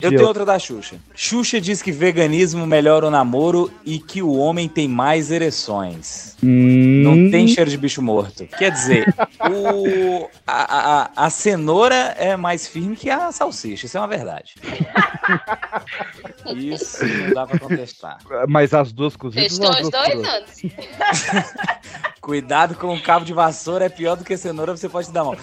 [0.00, 0.96] Eu tenho outra da Xuxa.
[1.14, 6.36] Xuxa diz que veganismo melhora o namoro e que o homem tem mais ereções.
[6.42, 8.46] Não Hum, tem cheiro de bicho morto.
[8.46, 9.06] Quer dizer,
[9.50, 13.86] o, a, a, a cenoura é mais firme que a salsicha.
[13.86, 14.54] Isso é uma verdade.
[16.56, 18.18] Isso não dá pra contestar.
[18.48, 20.62] Mas as duas cozidas Testou ou as os dois anos.
[22.28, 25.34] Cuidado com o cabo de vassoura, é pior do que cenoura, você pode dar mão.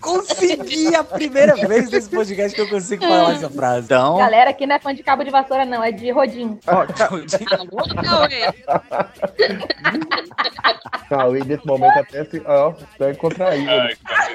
[0.00, 3.84] Consegui a primeira vez nesse podcast que eu consigo falar essa frase.
[3.84, 6.58] Então, Galera aqui não é fã de cabo de vassoura, não, é de rodinho.
[6.66, 7.26] Ó, Cauê.
[11.08, 12.42] Cauê, nesse momento, até se.
[12.44, 13.70] Ó, tá contraído.
[13.70, 13.94] Ai,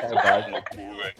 [0.10, 0.64] cara.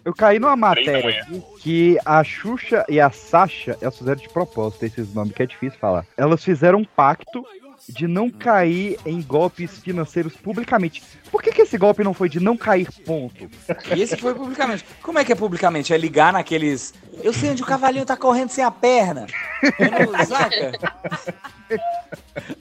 [0.06, 4.86] Eu caí numa matéria aqui que a Xuxa e a Sasha, elas fizeram de propósito
[4.86, 6.06] esses nomes que é difícil falar.
[6.16, 7.46] Elas fizeram um pacto
[7.90, 11.02] de não cair em golpes financeiros publicamente.
[11.32, 13.50] Por que, que esse golpe não foi de não cair ponto?
[13.96, 14.84] E esse foi publicamente.
[15.02, 15.94] Como é que é publicamente?
[15.94, 16.94] É ligar naqueles.
[17.24, 19.26] Eu sei onde o cavalinho tá correndo sem a perna.
[19.80, 20.72] Não, saca?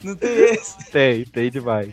[0.02, 0.90] Não tem esse.
[0.90, 1.90] Tem, tem demais.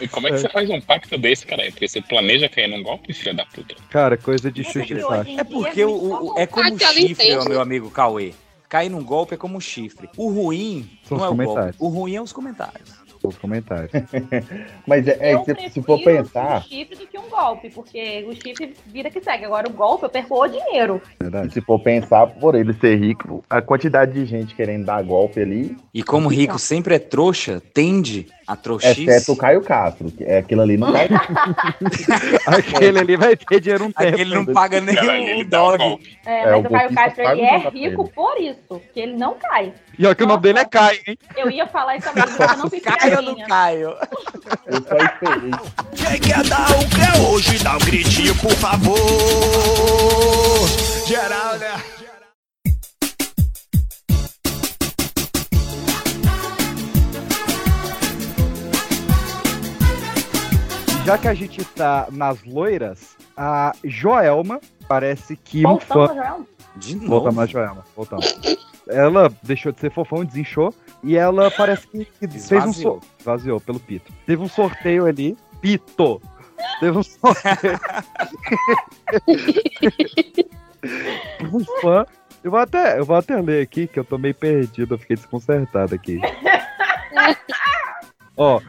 [0.00, 1.64] E como é que você faz um pacto desse, cara?
[1.70, 3.74] Porque você planeja cair num golpe, filha da puta.
[3.90, 7.90] Cara, coisa de e em É porque o, o- é como ela chifre, meu amigo
[7.90, 8.34] Cauê.
[8.68, 10.08] Cair num golpe é como um chifre.
[10.16, 11.74] O ruim São não é o golpe.
[11.78, 13.05] O ruim é os comentários.
[13.26, 13.90] Os comentários.
[14.86, 18.24] Mas é, é, Eu se, se for pensar, um chifre do que um golpe, porque
[18.28, 19.44] o chifre vira que segue.
[19.44, 21.00] Agora o golpe eu perco o dinheiro.
[21.20, 21.52] Verdade.
[21.52, 25.76] se for pensar por ele ser rico, a quantidade de gente querendo dar golpe ali,
[25.92, 29.02] E como rico sempre é trouxa, tende a trouxice.
[29.02, 31.08] exceto o Caio Castro, que é aquilo ali não cai.
[32.46, 34.14] Aquele ali vai ter dinheiro um tempo.
[34.14, 36.18] Aquele não paga nem Cara, o ele dá um dog.
[36.24, 39.16] É, É, mas o o Caio Castro paga ele é rico por isso, que ele
[39.16, 39.72] não cai.
[39.98, 41.18] E olha que o nome dele é Caio, hein?
[41.36, 43.46] Eu ia falar isso agora, mas eu não fiz Caio ou não piadinha.
[43.46, 43.96] Caio?
[44.66, 45.50] Eu só esperei.
[45.96, 48.98] Quem quer dar um creu hoje, dá um gritinho, por favor.
[51.06, 51.82] Geral, né?
[61.06, 66.14] Já que a gente tá nas loiras, a Joelma parece que um Voltando, fã.
[66.14, 66.46] Joel.
[66.76, 67.08] De novo.
[67.08, 68.65] Voltamos na Joelma, voltamos.
[68.88, 70.72] Ela deixou de ser fofão, desinchou.
[71.02, 73.12] E ela parece que, que fez um sorteio.
[73.18, 74.12] Esvaziou pelo Pito.
[74.24, 75.36] Teve um sorteio ali.
[75.60, 76.20] Pito!
[76.80, 77.78] Teve um sorteio.
[81.52, 82.06] um fã.
[82.44, 85.16] Eu vou, até, eu vou até ler aqui, que eu tô meio perdido, eu fiquei
[85.16, 86.20] desconcertado aqui.
[88.36, 88.60] Ó,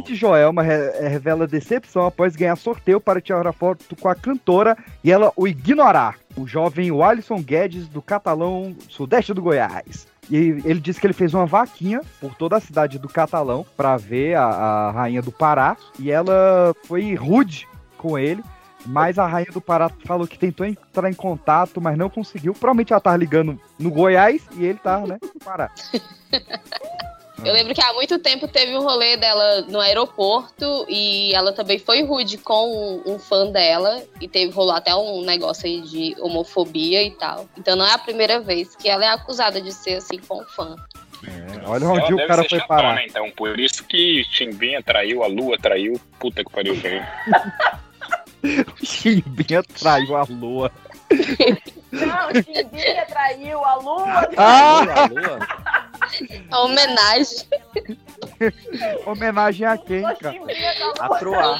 [0.00, 4.76] de Joelma re- eh, revela decepção após ganhar sorteio para tirar foto com a cantora
[5.04, 6.16] e ela o ignorar.
[6.36, 10.08] O jovem Alisson Guedes, do Catalão, sudeste do Goiás.
[10.28, 13.96] E ele disse que ele fez uma vaquinha por toda a cidade do Catalão para
[13.96, 15.76] ver a, a rainha do Pará.
[15.98, 18.42] E ela foi rude com ele.
[18.86, 22.52] Mas a rainha do Pará falou que tentou entrar em contato, mas não conseguiu.
[22.52, 25.70] Provavelmente ela tava ligando no Goiás e ele tava, né, no Pará.
[27.44, 31.78] Eu lembro que há muito tempo teve um rolê dela no aeroporto e ela também
[31.78, 36.16] foi rude com um, um fã dela e teve rolou até um negócio aí de
[36.20, 37.46] homofobia e tal.
[37.56, 40.44] Então não é a primeira vez que ela é acusada de ser assim com um
[40.46, 40.74] fã.
[41.26, 43.04] É, olha Ela onde o deve cara foi chatona, parar.
[43.06, 43.30] então.
[43.30, 46.00] Por isso que Chimbinha traiu, a Lua traiu.
[46.18, 47.04] Puta que pariu, velho.
[48.82, 50.70] Chimbinha traiu a lua.
[51.90, 54.28] Não, o Chimbinha traiu a lua.
[54.36, 54.80] Ah!
[55.10, 55.38] Lua, lua.
[56.50, 57.46] A homenagem
[59.06, 60.36] Homenagem a quem, O cara?
[61.00, 61.08] A.
[61.18, 61.58] Troá.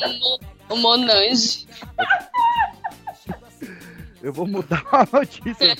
[0.68, 1.66] o Monange.
[4.22, 5.76] Eu vou mudar a notícia.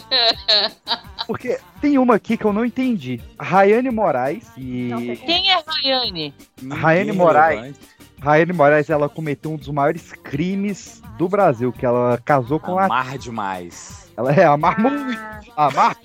[1.27, 3.21] Porque tem uma aqui que eu não entendi.
[3.39, 5.17] A Rayane Moraes Não e.
[5.17, 6.35] quem Quem é Rayane?
[6.71, 7.77] Raiane Ninguém Moraes.
[8.21, 12.85] Rayane Moraes, ela cometeu um dos maiores crimes do Brasil, que ela casou com a.
[12.85, 14.04] Amar demais.
[14.17, 15.19] Ela é amar muito.
[15.57, 15.97] Amar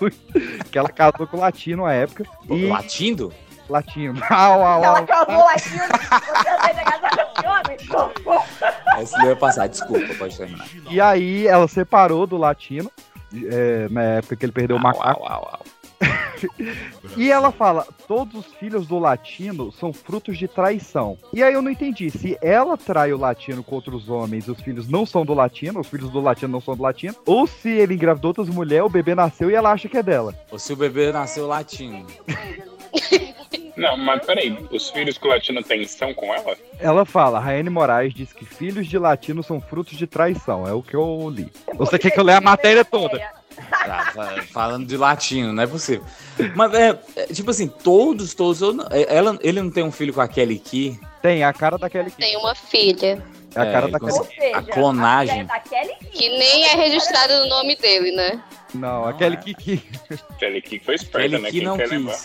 [0.00, 0.16] muito.
[0.70, 2.24] Que ela casou com o latino à época.
[2.48, 2.66] E.
[2.66, 3.32] Latindo?
[3.68, 4.18] Latino.
[4.30, 5.06] Au, au, Ela au.
[5.06, 5.84] casou latino.
[5.84, 9.12] Você casar com esse homem.
[9.18, 10.66] Não ia passar, desculpa, pode terminar.
[10.90, 12.90] E aí ela separou do latino.
[13.50, 15.22] é, na época que ele perdeu o Au, macaco.
[15.24, 15.60] au, au, au.
[17.16, 21.18] E ela fala: todos os filhos do latino são frutos de traição.
[21.32, 24.60] E aí eu não entendi se ela trai o latino com outros homens e os
[24.60, 27.70] filhos não são do latino, os filhos do latino não são do latino, ou se
[27.70, 30.34] ele engravidou outras mulheres, o bebê nasceu e ela acha que é dela.
[30.50, 32.06] Ou se o bebê nasceu latino.
[33.78, 36.56] Não, mas peraí, os filhos que o latino tem são com ela?
[36.80, 40.66] Ela fala, Raiane Moraes diz que filhos de latino são frutos de traição.
[40.66, 41.48] É o que eu li.
[41.74, 43.37] Você quer que eu leia a matéria toda?
[43.70, 46.04] Tá, fa- falando de latino, não é possível.
[46.54, 48.60] Mas, é, é, tipo assim, todos, todos.
[48.60, 50.98] eu não- é, Ela, ele não tem um filho com a Kelly Key?
[51.22, 52.18] Tem a cara da Kelly Key.
[52.22, 53.22] Tem uma filha.
[53.54, 55.46] É a cara É, da com- Kelly seja, A clonagem.
[55.48, 58.42] a Que nem é registrada no nome dele, né?
[58.74, 59.82] Não, a Kelly Kiki.
[60.38, 61.50] Kelly Key foi esperta, Kelly né?
[61.50, 62.18] Key não levar?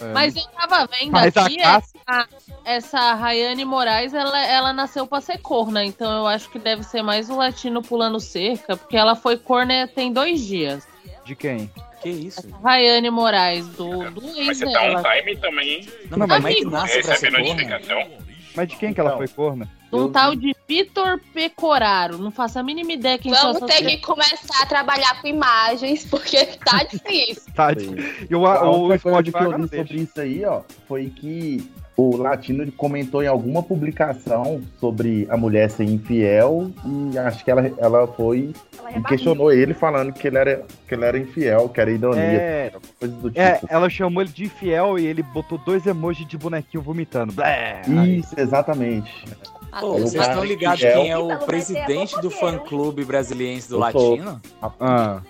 [0.00, 2.28] É, Mas eu tava vendo Mas aqui, essa,
[2.64, 7.02] essa Rayane Moraes, ela, ela nasceu pra ser corna, então eu acho que deve ser
[7.02, 10.86] mais o latino pulando cerca, porque ela foi corna tem dois dias.
[11.24, 11.70] De quem?
[12.02, 12.48] Que isso?
[12.62, 15.02] Rayane Moraes, do, do Mas você tá on dela.
[15.02, 15.88] time também, hein?
[16.10, 17.48] Não, mas como é que nasce pra ser Recebe corno?
[17.48, 18.10] notificação.
[18.54, 19.16] Mas de quem que ela Não.
[19.18, 19.70] foi corna?
[19.92, 22.18] Um tal de Vitor Pecoraro.
[22.18, 26.44] Não faço a mínima ideia quem Vamos ter que começar a trabalhar com imagens, porque
[26.64, 27.52] tá difícil.
[27.54, 27.94] Tá, Sim.
[28.28, 29.86] e o, o coisa que eu li deixa.
[29.86, 35.70] sobre isso aí, ó, foi que o Latino comentou em alguma publicação sobre a mulher
[35.70, 40.36] ser infiel e acho que ela, ela foi Ela e questionou ele falando que ele
[40.36, 43.40] era, que ele era infiel, que era ironia, É, coisa do tipo.
[43.40, 47.32] é, ela chamou ele de infiel e ele botou dois emojis de bonequinho vomitando.
[47.32, 47.80] Blé.
[47.88, 49.24] Aí, Isso, exatamente.
[49.72, 53.68] Ah, Pô, vocês cara estão que ligados é quem é o- presidente do fã-clube brasiliense
[53.68, 53.78] do.
[53.78, 54.40] Latino?
[54.80, 55.20] ah.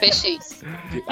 [0.00, 0.62] PX.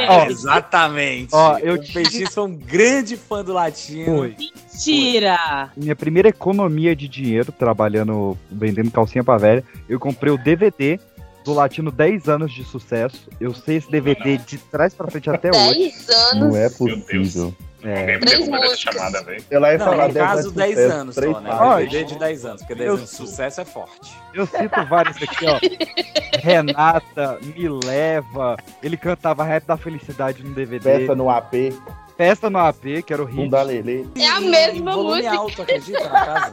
[0.08, 1.28] Ó, exatamente.
[1.34, 4.16] ó, eu o PX foi um grande fã do Latino.
[4.16, 4.34] Foi.
[4.38, 5.70] Mentira!
[5.76, 10.98] Minha primeira economia de dinheiro, trabalhando, vendendo calcinha pra velha, eu comprei o DVD
[11.44, 13.28] do Latino 10 anos de sucesso.
[13.38, 15.78] Eu sei esse DVD de trás pra frente até hoje.
[15.78, 16.34] 10 anos.
[16.48, 17.54] Não é Meu possível.
[17.84, 18.80] É, Três músicas.
[18.80, 19.44] chamada, velho.
[19.50, 21.50] Eu lá ia Não, falar no caso, 10 sucesso, anos três só, né?
[21.50, 21.90] fases.
[21.90, 24.12] DVD de 10 anos, porque 10 Eu- anos de sucesso é forte.
[24.34, 25.58] eu cito vários aqui, ó.
[26.42, 28.56] Renata, Me Leva.
[28.82, 30.98] Ele cantava Rap da Felicidade no DVD.
[30.98, 31.72] Festa no AP,
[32.16, 33.50] Festa no AP, que era o hit.
[34.16, 35.36] É a mesma volume música.
[35.36, 36.52] alto, acredita, na casa?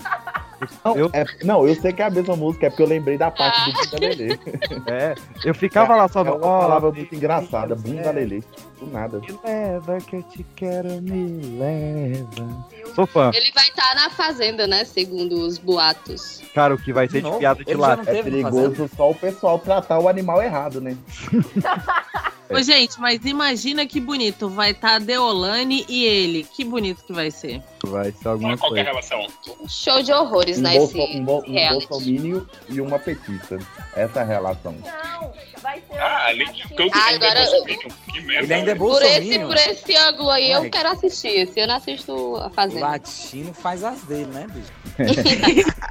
[0.85, 3.17] Não, Eu- é- não, eu sei que é a mesma música, é porque eu lembrei
[3.17, 4.39] da parte do Bunda Lelê.
[4.87, 8.41] É, eu ficava lá só É uma palavra muito engraçada, Bunda Lelê.
[8.79, 9.19] Do nada.
[9.19, 12.67] Me leva que eu te quero, me leva.
[12.95, 13.31] Sou fã.
[13.33, 14.83] Ele vai estar na fazenda, né?
[14.85, 16.41] Segundo os boatos.
[16.53, 17.39] Cara, o que vai De ter de novo?
[17.39, 17.99] piada de lá.
[18.05, 20.95] É perigoso só o pessoal tratar o animal errado, né?
[22.53, 24.49] Ô, gente, mas imagina que bonito.
[24.49, 26.43] Vai estar tá Deolane e ele.
[26.43, 27.61] Que bonito que vai ser.
[27.85, 29.01] Vai ser alguma é qualquer coisa.
[29.01, 29.27] relação.
[29.61, 30.77] Um show de horrores, Um, né?
[30.77, 33.57] bolso, Esse, um, bo- esse um bolsomínio e uma petista.
[33.95, 34.75] Essa é a relação.
[34.83, 35.97] Não, vai ser.
[35.99, 37.75] Ah, além de que eu Ah, agora- é.
[38.11, 38.43] Que merda.
[38.43, 38.75] Ele ainda é.
[38.75, 41.47] Por esse, por esse ângulo aí, eu quero assistir.
[41.47, 42.81] Se eu não assisto a O Fazenda.
[42.81, 44.71] Latino faz as dele, né, bicho?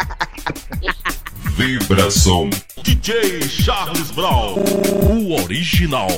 [1.56, 2.48] Vibração.
[2.82, 4.54] DJ Charles Brown.
[5.10, 6.08] O original.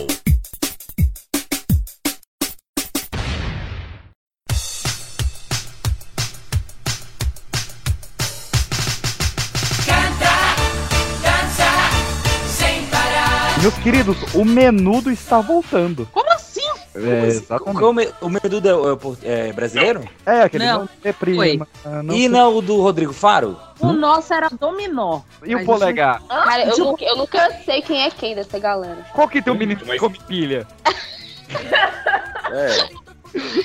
[13.63, 16.09] Meus queridos, o menudo está voltando.
[16.11, 16.69] Como assim?
[16.97, 17.85] É, exatamente.
[17.85, 20.03] O, me- o Medudo é, é é brasileiro?
[20.27, 20.81] É, aquele Não.
[20.81, 21.69] não é prima.
[22.03, 23.57] Não e sei- não o do Rodrigo Faro?
[23.79, 25.21] O nosso era dominó.
[25.45, 26.21] E o polegar?
[26.29, 29.07] Cara, eu, nunca, eu nunca sei quem é quem dessa galera.
[29.15, 30.67] Qual que tem um menino que come pilha?
[32.55, 33.02] É.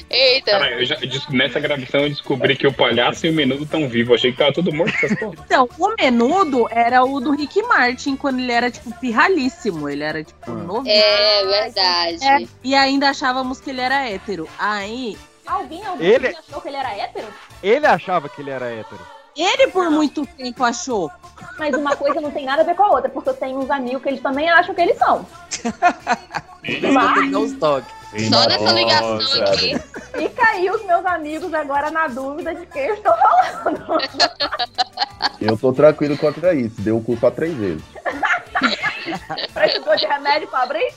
[0.09, 0.51] Eita.
[0.51, 0.97] Cara, eu já,
[1.29, 4.15] nessa gravação eu descobri que o palhaço e o menudo estão vivos.
[4.15, 5.35] Achei que tava todo morto essas porra.
[5.45, 9.89] Então, o menudo era o do Rick Martin, quando ele era, tipo, pirralíssimo.
[9.89, 10.53] Ele era, tipo, Ah.
[10.53, 10.95] novinho.
[10.95, 12.25] É verdade.
[12.43, 14.47] É, e ainda achávamos que ele era hétero.
[14.57, 17.27] Aí, Alguém, alguém Ele- achou que ele era hétero?
[17.63, 18.99] Ele achava que ele era hétero.
[19.33, 21.09] ele por muito tempo achou.
[21.57, 23.69] Mas uma coisa não tem nada a ver com a outra, porque eu tenho uns
[23.69, 25.25] amigos que eles também acham que eles são.
[26.61, 26.91] Tem que dar
[28.31, 29.77] Só nessa ligação Nossa, aqui.
[30.17, 33.85] Fica aí os meus amigos agora na dúvida de quem eu estou falando.
[35.41, 36.79] Eu tô tranquilo contra isso.
[36.81, 37.83] Deu o cu só três vezes.
[39.53, 40.93] Precisou de remédio pra abrir?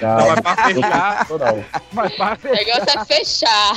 [0.00, 1.64] Não, Mas pra fechar, não.
[1.92, 2.64] mas pra O fechar.
[2.64, 3.74] negócio é fechar.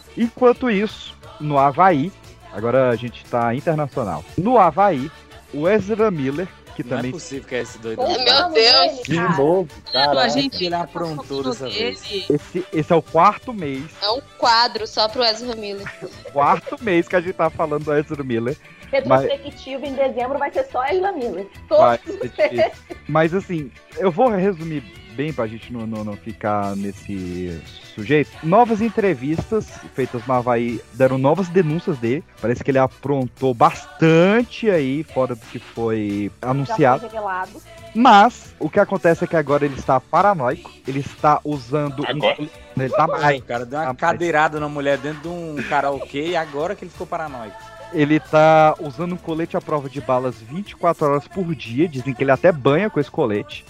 [0.16, 2.12] Enquanto isso, no Havaí,
[2.52, 4.24] agora a gente tá internacional.
[4.36, 5.10] No Havaí,
[5.52, 6.48] o Ezra Miller,
[6.82, 7.12] que Não é também.
[7.12, 8.00] possível que é esse doido.
[8.02, 9.02] Meu Deus.
[9.02, 10.28] De novo, a cara.
[10.28, 11.78] gente ele aprontou dessa dele.
[11.96, 12.30] vez.
[12.30, 15.86] Esse, esse é o quarto mês, É um quadro só pro Ezra Miller.
[16.32, 18.56] quarto mês que a gente tá falando do Ezra Miller.
[18.92, 21.46] Retrospectivo em dezembro vai ser só a Isla Miller.
[21.68, 22.50] Vai Todos vocês.
[22.50, 22.72] difícil.
[23.08, 24.82] Mas assim, eu vou resumir
[25.18, 27.60] bem, pra gente não, não, não ficar nesse
[27.92, 32.22] sujeito, novas entrevistas feitas no Havaí deram novas denúncias dele.
[32.40, 37.00] Parece que ele aprontou bastante aí, fora do que foi Já anunciado.
[37.00, 37.50] foi revelado.
[37.96, 40.70] Mas o que acontece é que agora ele está paranoico.
[40.86, 42.02] Ele está usando.
[42.04, 42.36] um- Agora?
[42.76, 43.40] Ele tá Ai, mais.
[43.40, 44.12] o cara deu uma Rapaz.
[44.12, 47.56] cadeirada na mulher dentro de um karaokê e agora que ele ficou paranoico.
[47.92, 51.88] Ele tá usando um colete à prova de balas 24 horas por dia.
[51.88, 53.64] Dizem que ele até banha com esse colete.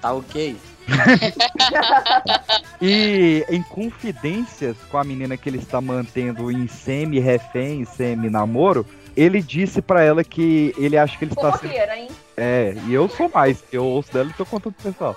[0.00, 0.56] Tá ok?
[2.80, 9.82] E em confidências com a menina que ele está mantendo em semi-refém, semi-namoro, ele disse
[9.82, 11.72] pra ela que ele acha que ele está sendo.
[11.72, 12.08] Hein?
[12.36, 15.16] É, e eu sou mais, eu ouço dela e tô contando pro pessoal.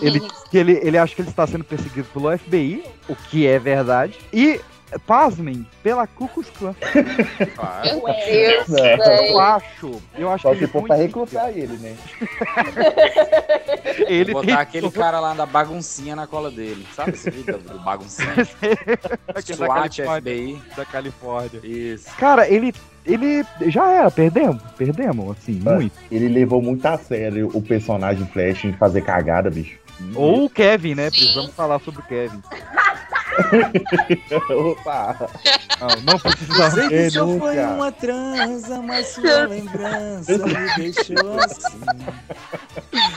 [0.00, 3.48] Ele disse que ele, ele acha que ele está sendo perseguido pelo FBI, o que
[3.48, 4.60] é verdade, e,
[5.06, 6.74] pasmem, pela Klux Klan.
[7.84, 8.02] Meu.
[8.04, 8.68] Deus.
[9.30, 11.96] Eu acho, eu acho Só que se ele for foi pra recrutar ele, né?
[14.06, 16.86] Ele Botar tem aquele cara lá da baguncinha na cola dele.
[16.94, 18.32] Sabe esse vídeo do baguncinha?
[19.28, 20.62] aquele da SWAT, Califórnia, FBI.
[20.76, 21.60] da Califórnia.
[21.62, 22.06] Isso.
[22.16, 22.72] Cara, ele,
[23.04, 25.74] ele já era, perdemos, perdemos, assim, Ah.
[25.74, 25.92] muito.
[26.10, 29.78] Ele levou muito a sério o personagem Flash em fazer cagada, bicho.
[30.14, 31.10] Ou o Kevin, né?
[31.10, 31.18] Sim.
[31.18, 32.42] Precisamos falar sobre o Kevin.
[34.50, 35.30] Opa!
[35.80, 36.74] Não, não precisamos.
[36.74, 41.80] Sei que só foi uma transa, mas sua lembrança me deixou assim.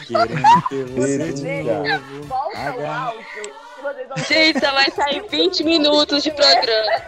[0.07, 2.23] Querendo ter você de novo.
[2.27, 3.63] Volta o áudio.
[4.27, 7.01] Gente, só vai sair 20 minutos de programa.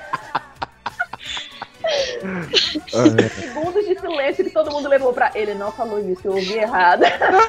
[3.30, 5.32] Segundos de silêncio que todo mundo levou pra.
[5.36, 7.04] Ele não falou isso, eu ouvi errado.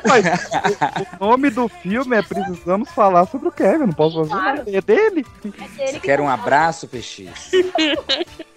[0.07, 0.25] Mas
[1.21, 3.87] o, o nome do filme é Precisamos Falar sobre o Kevin.
[3.87, 4.59] Não posso fazer Claro.
[4.59, 4.71] nada.
[4.77, 5.25] É dele.
[5.45, 7.51] É Você quer um abraço, PX?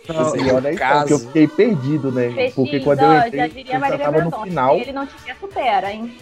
[0.07, 1.05] Não, e olha caso.
[1.07, 2.29] que eu fiquei perdido, né?
[2.33, 4.75] Peixinho, Porque quando eu entrei, já eu diria já Marília tava no final.
[4.77, 6.17] Ele não tiver, supera, hein?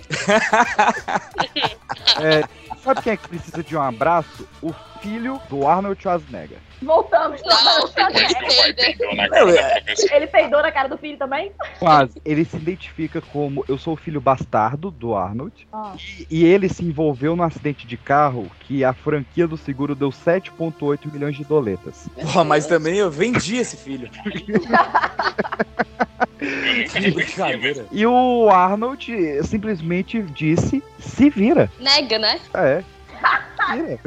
[2.21, 2.43] É,
[2.83, 4.47] sabe quem é que precisa de um abraço?
[4.61, 6.57] O filho do Arnold Schwarzenegger.
[6.81, 10.15] Voltamos Não, ele na cara da professora.
[10.15, 11.51] Ele peidou na cara do filho também?
[11.79, 12.21] Quase.
[12.23, 15.67] Ele se identifica como eu sou o filho bastardo do Arnold.
[15.73, 15.95] Ah.
[16.29, 20.09] E, e ele se envolveu num acidente de carro que a franquia do seguro deu
[20.09, 22.07] 7,8 milhões de doletas.
[22.15, 24.09] Porra, mas também eu vendi esse filho.
[26.91, 27.85] Que brincadeira.
[27.91, 31.71] E o Arnold simplesmente disse: se vira.
[31.79, 32.39] Nega, né?
[32.53, 32.83] É.
[33.73, 33.99] Vira.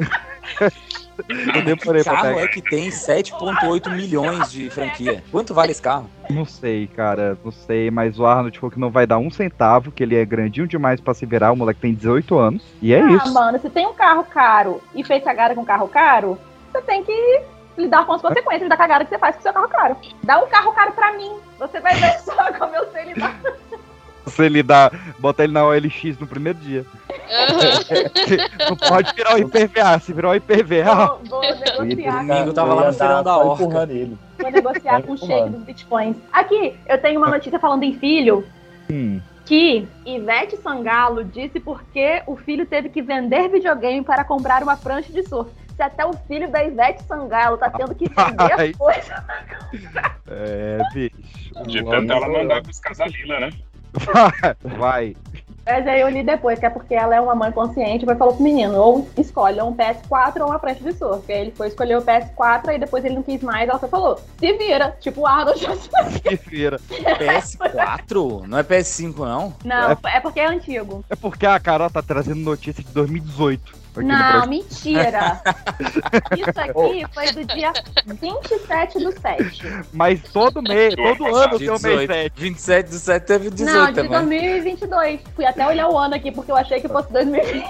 [1.29, 2.43] Eu demorei pra carro pegar.
[2.43, 5.23] é que tem 7,8 milhões de franquia.
[5.31, 6.09] Quanto vale esse carro?
[6.29, 9.91] Não sei, cara, não sei, mas o Arnold falou que não vai dar um centavo,
[9.91, 12.63] que ele é grandinho demais pra se virar, o moleque tem 18 anos.
[12.81, 13.33] E é ah, isso.
[13.33, 16.37] mano, se tem um carro caro e fez cagada com um carro caro,
[16.71, 17.41] você tem que
[17.77, 19.97] lidar com as consequências da cagada que você faz com o seu carro caro.
[20.23, 21.31] Dá um carro caro pra mim.
[21.59, 23.39] Você vai ver só como eu sei lidar.
[24.27, 26.85] Se ele dá, bota ele na OLX no primeiro dia.
[27.31, 28.69] Aham.
[28.69, 31.19] Não pode virar o IPVA, se virar o IPVA.
[31.25, 32.17] Vou, vou negociar.
[32.19, 33.63] Domingo tava eu lá no feirão dar da Orca.
[33.63, 36.17] Vou negociar com o shake dos bitcoins.
[36.31, 38.45] Aqui, eu tenho uma notícia falando em filho.
[38.89, 39.21] Hum.
[39.45, 45.11] Que Ivete Sangalo disse porque o filho teve que vender videogame para comprar uma prancha
[45.11, 45.51] de surf.
[45.75, 48.69] Se até o filho da Ivete Sangalo tá tendo que vender Ai.
[48.69, 49.23] as coisas.
[50.27, 51.15] É, bicho.
[51.65, 53.49] De tanto ela mandar pros Casalila, né?
[54.77, 55.15] Vai.
[55.65, 58.33] Mas aí eu li depois, que é porque ela é uma mãe consciente, vai falou
[58.33, 61.31] pro menino, ou escolhe ou um PS4 ou uma prancha de surf.
[61.31, 64.19] Aí ele foi escolher o PS4, aí depois ele não quis mais, ela só falou,
[64.39, 66.21] se vira, tipo o Arnold Schwarzenegger.
[66.21, 66.79] Que feira.
[66.89, 68.47] PS4?
[68.47, 69.53] Não é PS5, não?
[69.63, 71.05] Não, é porque é antigo.
[71.09, 73.80] É porque a Carol tá trazendo notícia de 2018.
[73.97, 75.41] Não, mentira.
[76.37, 77.73] Isso aqui foi do dia
[78.05, 79.61] 27 do 7.
[79.91, 82.13] Mas todo mês, todo ano tem um mês 18.
[82.13, 82.31] 7.
[82.41, 84.11] 27 do 7 teve 18 Não, de também.
[84.11, 85.19] 2022.
[85.35, 87.65] Fui até olhar o ano aqui, porque eu achei que fosse 2020.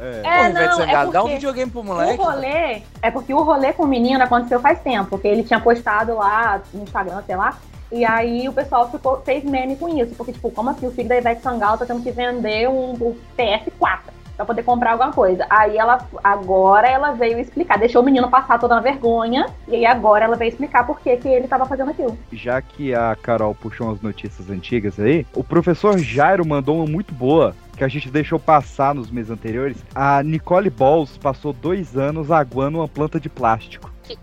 [0.00, 0.20] É.
[0.24, 1.34] É, Ivete não, é dá um porque...
[1.34, 2.22] videogame pro O moleque.
[2.22, 6.16] rolê é porque o rolê com o menino aconteceu faz tempo, porque ele tinha postado
[6.16, 7.58] lá no Instagram, sei lá.
[7.92, 11.08] E aí o pessoal ficou, fez meme com isso, porque, tipo, como assim o filho
[11.08, 14.00] da Ivete Sangalo tá tendo que vender um, um PS4
[14.42, 15.46] pra poder comprar alguma coisa.
[15.48, 19.86] Aí ela, agora ela veio explicar, deixou o menino passar toda uma vergonha, e aí
[19.86, 22.18] agora ela veio explicar por que, que ele tava fazendo aquilo.
[22.32, 27.14] Já que a Carol puxou umas notícias antigas aí, o professor Jairo mandou uma muito
[27.14, 27.54] boa.
[27.74, 29.78] Que a gente deixou passar nos meses anteriores.
[29.94, 33.90] A Nicole Balls passou dois anos aguando uma planta de plástico.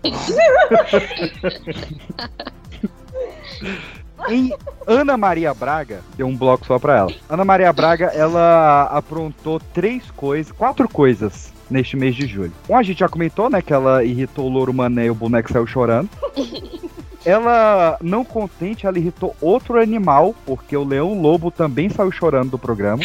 [4.28, 4.52] Em
[4.86, 7.12] Ana Maria Braga, deu um bloco só pra ela.
[7.28, 12.52] Ana Maria Braga, ela aprontou três coisas, quatro coisas neste mês de julho.
[12.68, 15.52] Um a gente já comentou, né, que ela irritou o Louro Mané e o boneco
[15.52, 16.08] saiu chorando.
[17.22, 22.58] Ela, não contente, ela irritou outro animal, porque o leão lobo também saiu chorando do
[22.58, 23.02] programa.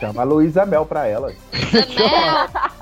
[0.00, 1.30] Chama a Luísa Mel pra ela.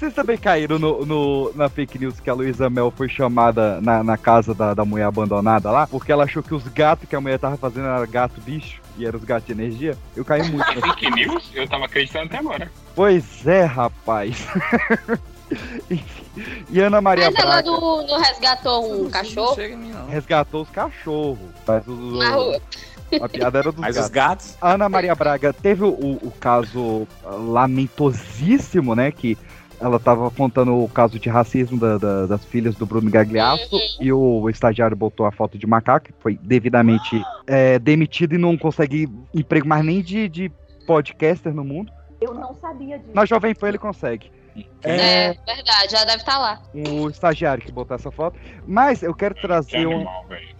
[0.00, 4.02] Vocês também caíram no, no- na fake news que a Luísa Mel foi chamada na,
[4.02, 7.20] na casa da, da mulher abandonada lá, porque ela achou que os gatos que a
[7.20, 9.98] mulher tava fazendo era gato bicho, e eram os gatos de energia?
[10.16, 10.64] Eu caí muito.
[10.80, 11.50] Fake news?
[11.54, 12.72] Eu tava acreditando até agora.
[12.94, 14.46] Pois é, rapaz.
[16.70, 19.90] E Ana Maria Mas ela Braga não, não resgatou um Não cachorro chega em mim,
[19.90, 20.06] não.
[20.06, 21.38] resgatou os cachorros.
[21.66, 22.60] Mas o- na rua.
[23.20, 24.04] a piada era dos Mas gatos.
[24.08, 24.56] os gatos.
[24.60, 29.10] A Ana Maria Braga teve o, o caso ah, lamentosíssimo, né?
[29.10, 29.36] Que
[29.80, 34.12] ela tava contando o caso de racismo da- da- das filhas do Bruno Gagliasso e
[34.12, 39.08] o, estagiário botou a foto de macaco, que foi devidamente é, demitido e não consegue
[39.34, 40.52] emprego mais nem de, de
[40.86, 41.90] podcaster no mundo.
[42.20, 43.10] Eu não sabia disso.
[43.14, 44.30] Na Jovem Pan ele consegue.
[44.82, 46.60] É, verdade, já deve estar lá.
[46.74, 48.38] O estagiário que botou essa foto.
[48.66, 50.06] Mas eu quero Que trazer um-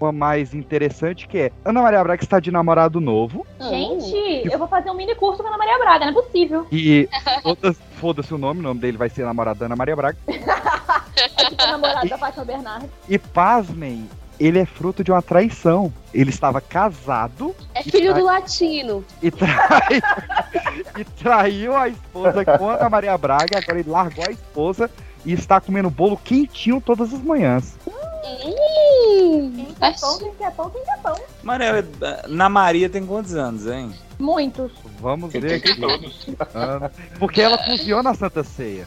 [0.00, 3.46] uma mais interessante que é Ana Maria Braga está de namorado novo.
[3.60, 6.66] Gente, eu vou fazer um mini curso com a Ana Maria Braga, não é possível.
[6.70, 7.08] E
[7.42, 10.18] foda- foda-se o nome, o nome dele vai ser namorado da Ana Maria Braga.
[11.38, 12.88] É tipo namorado da Fátima Bernardes.
[13.08, 14.08] E pasmem,
[14.40, 15.92] ele é fruto de uma traição.
[16.12, 19.04] Ele estava casado É filho do latino.
[19.22, 20.00] e, trai-
[20.98, 23.58] e traiu a esposa com a Maria Braga.
[23.58, 24.90] Agora ele largou a esposa
[25.24, 27.76] e está comendo bolo quentinho todas as manhãs.
[27.86, 31.14] Hum, Quem quer faz- pão, quem quer pão, quem quer pão.
[31.42, 31.84] Mano, eu-
[32.28, 33.92] na Maria tem quantos anos, hein?
[34.20, 34.70] Muitos.
[35.00, 35.80] Vamos ver aqui.
[35.80, 36.26] todos.
[36.54, 36.92] Ana.
[37.18, 38.86] Porque ela cozinhou na Santa Ceia.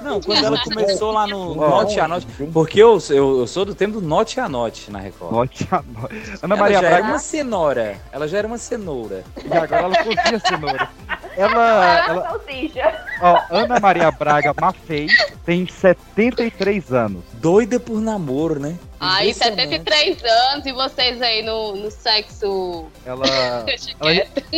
[0.00, 2.26] Não, quando ela começou lá no Note a Note.
[2.52, 5.32] Porque eu, eu, eu sou do tempo do Note a Note na Record.
[5.32, 6.30] Note a noite.
[6.42, 8.00] Ana ela Maria já era Braga uma cenoura.
[8.10, 9.24] Ela já era uma cenoura.
[9.44, 10.88] e agora ela cozinha cenoura.
[11.36, 13.04] Ela, ela, salsicha.
[13.20, 15.06] ó, Ana Maria Braga Mafei
[15.44, 17.22] tem 73 anos.
[17.34, 18.76] Doida por namoro, né?
[18.98, 19.70] Aí, Impressionante.
[19.84, 22.86] 73 anos e vocês aí no, no sexo.
[23.04, 23.26] Ela,
[24.00, 24.12] ela,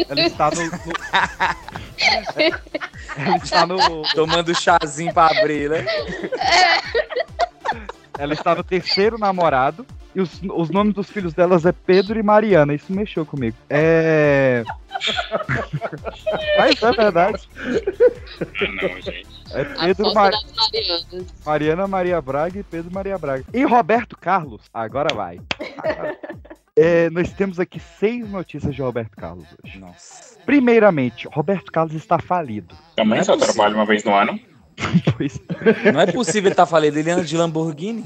[0.09, 0.71] ela está no, no-
[3.17, 5.85] ela está no, Tomando chazinho pra abrir, né?
[8.19, 9.85] ela está no terceiro namorado
[10.19, 12.75] e os, os nomes dos filhos delas é Pedro e Mariana.
[12.75, 13.57] Isso mexeu comigo.
[13.71, 14.65] É.
[16.59, 17.49] Mas é verdade.
[18.41, 19.27] Ah, não, gente.
[19.53, 20.33] É Pedro Mar...
[21.47, 23.45] Mariana Maria Braga e Pedro Maria Braga.
[23.55, 25.41] E Roberto Carlos, agora vai.
[26.77, 29.79] É, nós temos aqui seis notícias de Roberto Carlos hoje.
[29.79, 30.37] Nossa.
[30.45, 32.75] Primeiramente, Roberto Carlos está falido.
[32.97, 33.55] Também Não é só possível.
[33.55, 34.39] trabalho uma vez no ano.
[35.17, 35.41] Pois-
[35.93, 38.05] Não é possível ele tá falando, ele anda de Lamborghini.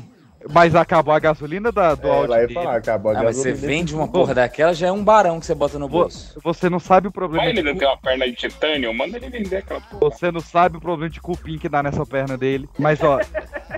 [0.51, 2.55] Mas acabou a gasolina da, do É, ia dele.
[2.55, 3.73] falar, acabou a Ah, mas você gasolina.
[3.75, 6.39] vende uma porra daquela, já é um barão que você bota no bolso.
[6.43, 9.29] Você não sabe o problema Vai, ele não tem uma perna de titânio, manda ele
[9.31, 10.01] vender aquela porra.
[10.11, 12.69] Você não sabe o problema de cupim que dá nessa perna dele.
[12.79, 13.19] Mas, ó,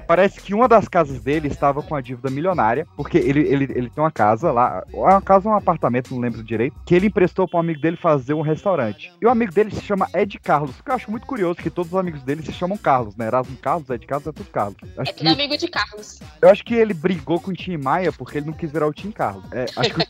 [0.07, 3.91] parece que uma das casas dele estava com a dívida milionária, porque ele, ele, ele
[3.91, 7.07] tem uma casa lá, é uma casa ou um apartamento, não lembro direito, que ele
[7.07, 9.13] emprestou para um amigo dele fazer um restaurante.
[9.21, 11.93] E o amigo dele se chama Ed Carlos, que eu acho muito curioso que todos
[11.93, 13.27] os amigos dele se chamam Carlos, né?
[13.27, 14.77] Erasmo Carlos, Ed Carlos, é tudo Carlos.
[14.97, 16.21] É Acho tudo que, amigo de Carlos.
[16.41, 18.93] eu acho que ele brigou com o Tim Maia porque ele não quis virar o
[18.93, 19.45] Tim Carlos.
[19.53, 20.05] É, acho que.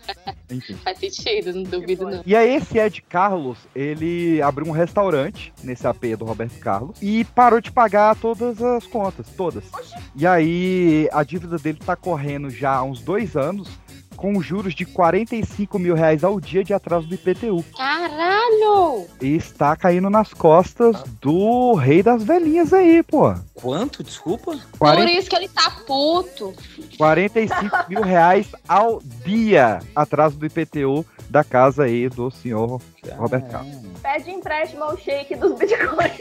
[0.55, 0.74] Enfim.
[0.84, 2.22] Faz sentido, não duvido não.
[2.26, 7.24] E aí esse Ed Carlos, ele abriu um restaurante nesse AP do Roberto Carlos e
[7.24, 9.64] parou de pagar todas as contas, todas.
[10.14, 13.68] E aí a dívida dele tá correndo já há uns dois anos
[14.16, 17.64] com juros de 45 mil reais ao dia de atraso do IPTU.
[17.76, 19.07] Caralho!
[19.20, 23.35] E está caindo nas costas do rei das velhinhas aí, pô.
[23.55, 24.03] Quanto?
[24.03, 24.53] Desculpa?
[24.72, 26.55] Por 40, isso que ele tá puto.
[26.97, 32.80] 45 mil reais ao dia atraso do IPTU da casa aí do senhor
[33.16, 33.74] Roberto Carlos.
[34.03, 36.20] Pede empréstimo ao shake dos bitcoins.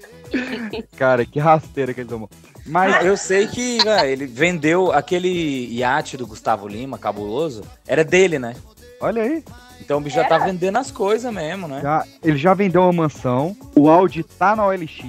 [0.96, 2.28] Cara, que rasteira que ele tomou.
[2.66, 7.62] Mas Ah, eu sei que velho, ele vendeu aquele iate do Gustavo Lima, cabuloso.
[7.86, 8.54] Era dele, né?
[9.00, 9.44] olha aí.
[9.80, 11.80] Então o bicho já tá vendendo as coisas mesmo, né?
[11.82, 15.04] Já, ele já vendeu uma mansão, o Audi tá na OLX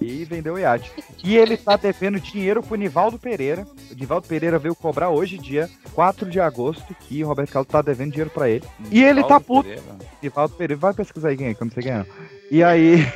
[0.00, 0.90] e vendeu o iate.
[1.22, 3.66] E ele tá devendo dinheiro pro Nivaldo Pereira.
[3.90, 7.82] O Nivaldo Pereira veio cobrar hoje, dia 4 de agosto, que o Roberto Carlos tá
[7.82, 8.64] devendo dinheiro pra ele.
[8.90, 9.68] E ele tá puto.
[9.68, 9.96] Pereira.
[10.22, 12.06] Nivaldo Pereira, vai pesquisar aí quem é, que eu não sei quem é.
[12.50, 13.06] E aí,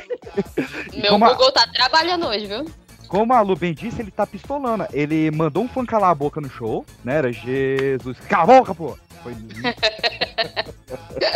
[0.93, 2.65] Meu Como a- Google tá trabalhando hoje, viu?
[3.07, 4.85] como a Lu bem disse, ele tá pistolando.
[4.93, 7.15] Ele mandou um fã calar a boca no show, né?
[7.15, 8.19] Era Jesus.
[8.29, 8.97] Cala a boca, pô!
[9.23, 9.33] Foi...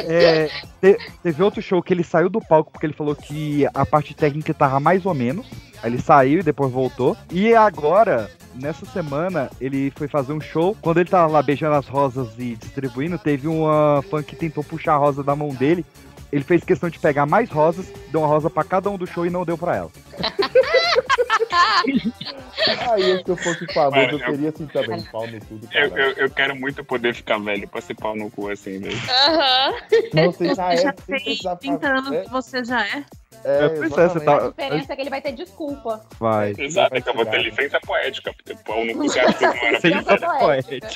[0.08, 0.50] É,
[0.82, 4.14] te- teve outro show que ele saiu do palco porque ele falou que a parte
[4.14, 5.46] técnica tava mais ou menos.
[5.82, 7.16] Aí ele saiu e depois voltou.
[7.32, 10.76] E agora, nessa semana, ele foi fazer um show.
[10.82, 14.94] Quando ele tava lá beijando as rosas e distribuindo, teve uma fã que tentou puxar
[14.94, 15.86] a rosa da mão dele.
[16.34, 19.24] Ele fez questão de pegar mais rosas, deu uma rosa pra cada um do show
[19.24, 19.92] e não deu pra ela.
[22.92, 25.68] Aí, se eu fosse famoso, eu Mano, eu- teria assim também, pau no cu do
[25.74, 28.98] Eu, eu, eu quero muito poder ficar velho pra ser pau no cu assim, velho.
[29.28, 29.74] Aham.
[30.14, 31.98] Não, você já é, já fez precisar 30 falar.
[32.00, 33.04] anos que você já é.
[33.46, 34.26] É, é, exatamente.
[34.26, 36.02] tá- A diferença é que ele vai ter desculpa.
[36.18, 36.54] Vai.
[36.58, 39.46] Exato, é que eu vou ter licença poética, porque pau no cu você acha que
[39.46, 40.88] não era Licença poética.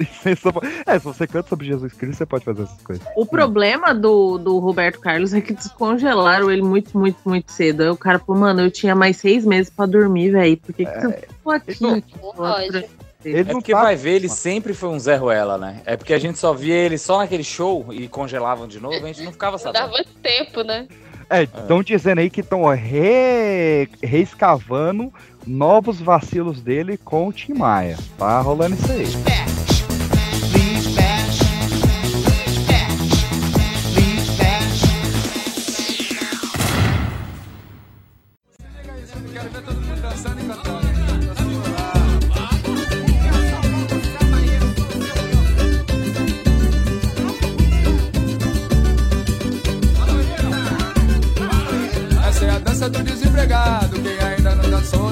[0.00, 0.52] Licença
[0.86, 3.06] É, se você canta sobre Jesus Cristo, você pode fazer essas coisas.
[3.14, 7.82] O problema do, do Roberto Carlos é que descongelaram ele muito, muito, muito cedo.
[7.82, 10.56] Aí o cara falou, mano, eu tinha mais seis meses pra dormir, velho.
[10.58, 11.82] Por que, que eu tô aqui?
[11.82, 12.84] Não, pode.
[13.24, 15.80] Ele É porque tá- vai ver, ele sempre foi um Zé Ruela, né?
[15.84, 19.06] É porque a gente só via ele só naquele show e congelavam de novo, a
[19.08, 19.90] gente não ficava sabendo.
[19.90, 20.86] dava tempo, né?
[21.28, 23.88] É, estão dizendo aí que estão re...
[24.00, 25.12] reescavando
[25.44, 27.96] novos vacilos dele com o Tim Maia.
[28.16, 29.02] Tá rolando isso aí.
[29.02, 29.55] Essa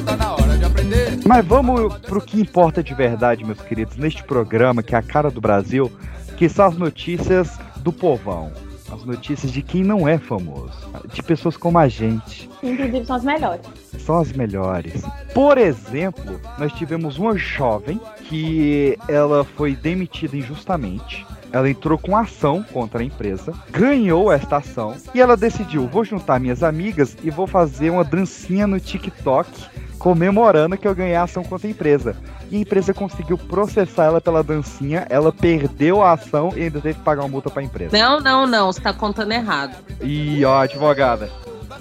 [0.05, 1.19] tá na hora de aprender.
[1.27, 5.31] Mas vamos pro que importa de verdade, meus queridos, neste programa que é a cara
[5.31, 5.91] do Brasil,
[6.37, 8.53] que são as notícias do povão.
[8.93, 10.73] As notícias de quem não é famoso.
[11.13, 12.49] De pessoas como a gente.
[12.63, 13.67] Inclusive são as melhores.
[13.99, 15.03] São as melhores.
[15.33, 21.27] Por exemplo, nós tivemos uma jovem que ela foi demitida injustamente.
[21.55, 26.41] Ela entrou com ação contra a empresa, ganhou esta ação e ela decidiu: vou juntar
[26.41, 29.49] minhas amigas e vou fazer uma dancinha no TikTok
[29.97, 32.17] comemorando que eu ganhei a ação contra a empresa.
[32.51, 36.99] E a empresa conseguiu processar ela pela dancinha, ela perdeu a ação e ainda teve
[36.99, 37.97] que pagar uma multa pra empresa.
[37.97, 38.73] Não, não, não.
[38.73, 39.77] Você tá contando errado.
[40.03, 41.31] E ó, advogada.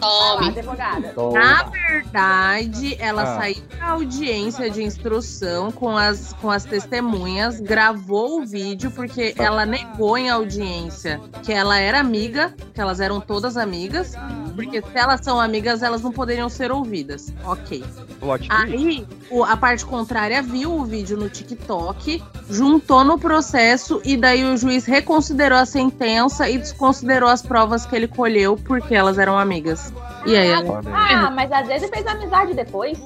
[0.03, 0.47] Tome.
[0.49, 1.13] advogada.
[1.33, 3.39] Na verdade, ela Ah.
[3.39, 9.65] saiu da audiência de instrução com as, com as testemunhas, gravou o vídeo, porque ela
[9.65, 14.13] negou em audiência que ela era amiga, que elas eram todas amigas,
[14.55, 17.33] porque se elas são amigas, elas não poderiam ser ouvidas.
[17.45, 17.83] Ok.
[18.19, 18.73] Plot twist.
[18.73, 24.43] Aí, o- a parte contrária viu o vídeo no TikTok, juntou no processo e daí
[24.43, 29.37] o juiz reconsiderou a sentença e desconsiderou as provas que ele colheu porque elas eram
[29.37, 29.91] amigas.
[30.25, 31.13] E aí, ela- aí.
[31.13, 32.97] Ah, mas às vezes fez amizade depois.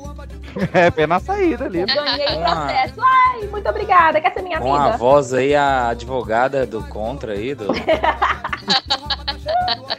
[0.73, 1.81] É, pé na saída ali.
[1.81, 3.01] Eu ganhei o processo.
[3.01, 4.19] Ai, muito obrigada.
[4.21, 4.97] Quer ser minha Com a amiga?
[4.97, 7.67] voz aí, a advogada do contra aí, do...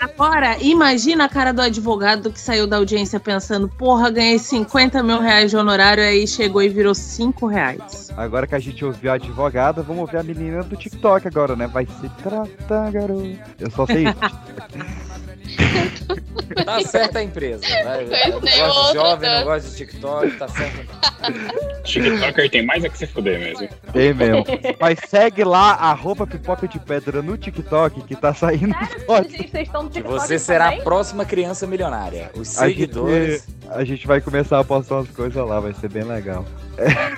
[0.01, 5.21] Agora, imagina a cara do advogado que saiu da audiência pensando, porra, ganhei 50 mil
[5.21, 8.11] reais de honorário, aí chegou e virou 5 reais.
[8.17, 11.67] Agora que a gente ouviu a advogada, vamos ouvir a menina do TikTok agora, né?
[11.67, 13.39] Vai se tratar, garoto.
[13.59, 14.19] Eu só sei isso.
[16.65, 17.61] Tá certa a empresa.
[17.61, 19.39] Pois eu gosto de jovem, né?
[19.39, 21.83] não gosto de TikTok, tá certo.
[21.85, 23.69] TikToker tem mais é que se fuder mesmo.
[23.93, 24.45] Tem mesmo.
[24.81, 28.75] Mas segue lá, arroba pipoca de pedra no TikTok, que tá saindo
[29.07, 29.31] foto.
[29.31, 32.31] Gente, vocês estão no Que TikTok você será a próxima criança milionária.
[32.35, 33.47] Os A gente, seguidores.
[33.71, 36.45] a gente vai começar a postar umas coisas lá, vai ser bem legal.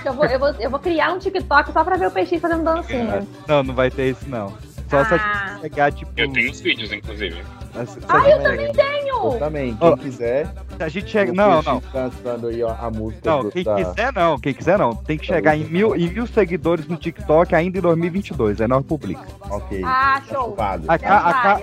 [0.05, 2.65] Eu vou, eu, vou, eu vou criar um TikTok só pra ver o peixinho fazendo
[2.65, 3.27] dancinha.
[3.47, 4.53] Não, não vai ter isso não.
[4.89, 5.49] Só se a Ah.
[5.53, 6.11] gente pegar, tipo.
[6.17, 7.41] Eu tenho os vídeos, inclusive.
[7.87, 9.39] Se Ah, eu gente- também eu tenho!
[9.39, 10.47] também, quem Ó, quiser.
[10.77, 11.33] Se a gente chega.
[11.33, 11.83] Não, não.
[11.93, 14.95] Dançando aí ó, a música Não, do- quem da- quiser não, quem quiser não.
[14.97, 18.85] Tem que chegar em mil, em mil seguidores no TikTok ainda em 2022, aí nós
[18.85, 19.23] publica.
[19.51, 19.83] Ok.
[19.85, 20.55] Ah, show.
[20.57, 20.85] Vale.
[20.89, 21.55] A, a,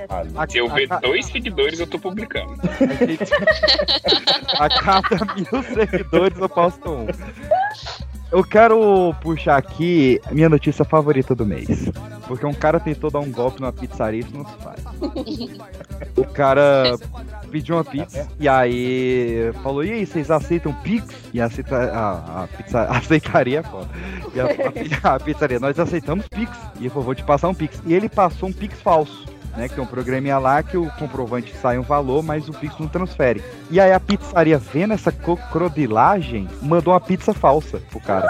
[0.43, 2.53] a, Se eu ver dois seguidores, eu tô publicando.
[4.59, 7.07] a cada mil seguidores eu posto um.
[8.31, 11.67] Eu quero puxar aqui a minha notícia favorita do mês.
[12.27, 14.83] Porque um cara tentou dar um golpe numa pizzaria, isso não se faz.
[16.15, 16.97] O cara
[17.49, 21.15] pediu uma pizza e aí falou: E aí, vocês aceitam Pix?
[21.33, 23.87] E aceita, a, a pizza aceitaria, é foda.
[24.33, 26.57] E a, a pizzaria, nós aceitamos Pix.
[26.75, 27.81] E ele falou: Vou te passar um Pix.
[27.85, 29.25] E ele passou um Pix falso.
[29.55, 32.77] Né, que tem um programinha lá que o comprovante sai um valor, mas o Pix
[32.77, 33.43] não transfere.
[33.71, 38.27] E aí a pizzaria, vendo essa crocodilagem, mandou uma pizza falsa pro cara.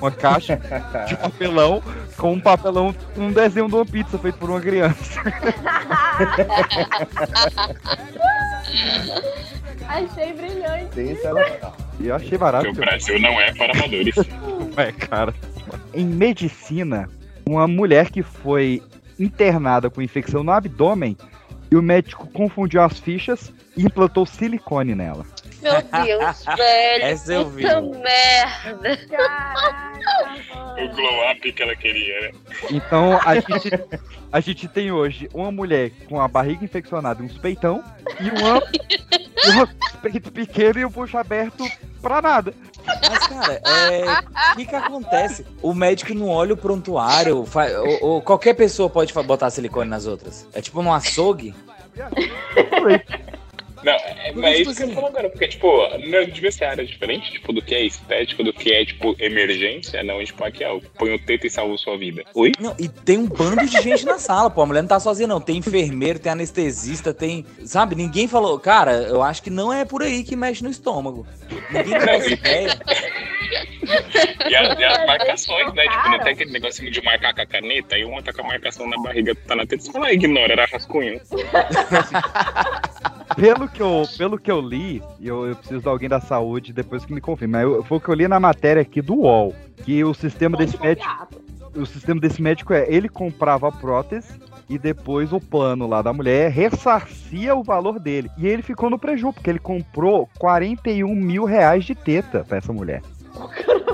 [0.00, 0.60] Uma caixa
[1.08, 1.82] de papelão
[2.16, 5.20] com um papelão, um desenho de uma pizza feito por uma criança.
[9.88, 10.94] Achei brilhante.
[10.94, 11.76] Sensacional.
[12.00, 12.68] E eu achei Porque barato.
[12.68, 14.14] o Brasil não é para amadores.
[14.76, 15.32] É, cara.
[15.94, 17.08] Em medicina,
[17.46, 18.82] uma mulher que foi
[19.18, 21.16] internada com infecção no abdômen
[21.70, 25.24] e o médico confundiu as fichas e implantou silicone nela.
[25.72, 27.04] Meu Deus, velho.
[27.04, 27.62] Essa eu vi.
[27.62, 28.96] Puta merda.
[29.08, 29.96] Caraca,
[30.82, 32.30] o glow up que ela queria, né?
[32.70, 33.70] Então a gente,
[34.32, 37.82] a gente tem hoje uma mulher com a barriga infeccionada e uns peitão
[38.20, 41.64] e uma, o peito pequeno e o bucho aberto
[42.00, 42.54] pra nada.
[42.86, 45.44] Mas, cara, é, o que que acontece?
[45.60, 50.06] O médico não olha o prontuário, fa- ou, ou qualquer pessoa pode botar silicone nas
[50.06, 50.46] outras.
[50.54, 51.52] É tipo num açougue.
[53.86, 56.50] Não, é, mas é tipo isso que eu assim- falo agora, porque, tipo, não devia
[56.50, 60.42] ser área diferente, tipo, do que é estético, do que é, tipo, emergência, não, tipo,
[60.44, 62.24] aqui, ó, põe o teto e salva sua vida.
[62.34, 62.50] Oi?
[62.58, 64.62] Não, e tem um bando de gente na sala, pô.
[64.62, 65.40] A mulher não tá sozinha, não.
[65.40, 67.46] Tem enfermeiro, tem anestesista, tem.
[67.64, 67.94] Sabe?
[67.94, 71.24] Ninguém falou, cara, eu acho que não é por aí que mexe no estômago.
[71.70, 72.76] Ninguém tem essa ideia.
[74.50, 75.84] E, a- e as marcações, né?
[75.84, 78.44] Tipo, não tem aquele negocinho de marcar com a caneta, aí uma tá com a
[78.44, 81.20] marcação na barriga, tá na teta, você fala, ignora, era rascunho.
[83.36, 86.72] Pelo que eu, pelo que eu li, e eu, eu preciso de alguém da saúde
[86.72, 89.14] depois que me confirme, mas eu- foi o que eu li na matéria aqui do
[89.16, 91.06] UOL, que o sistema desse médico,
[91.76, 94.28] o sistema desse médico é, ele comprava a prótese
[94.70, 98.30] e depois o plano lá da mulher ressarcia o valor dele.
[98.38, 102.72] E ele ficou no prejuízo, porque ele comprou 41 mil reais de teta pra essa
[102.72, 103.02] mulher.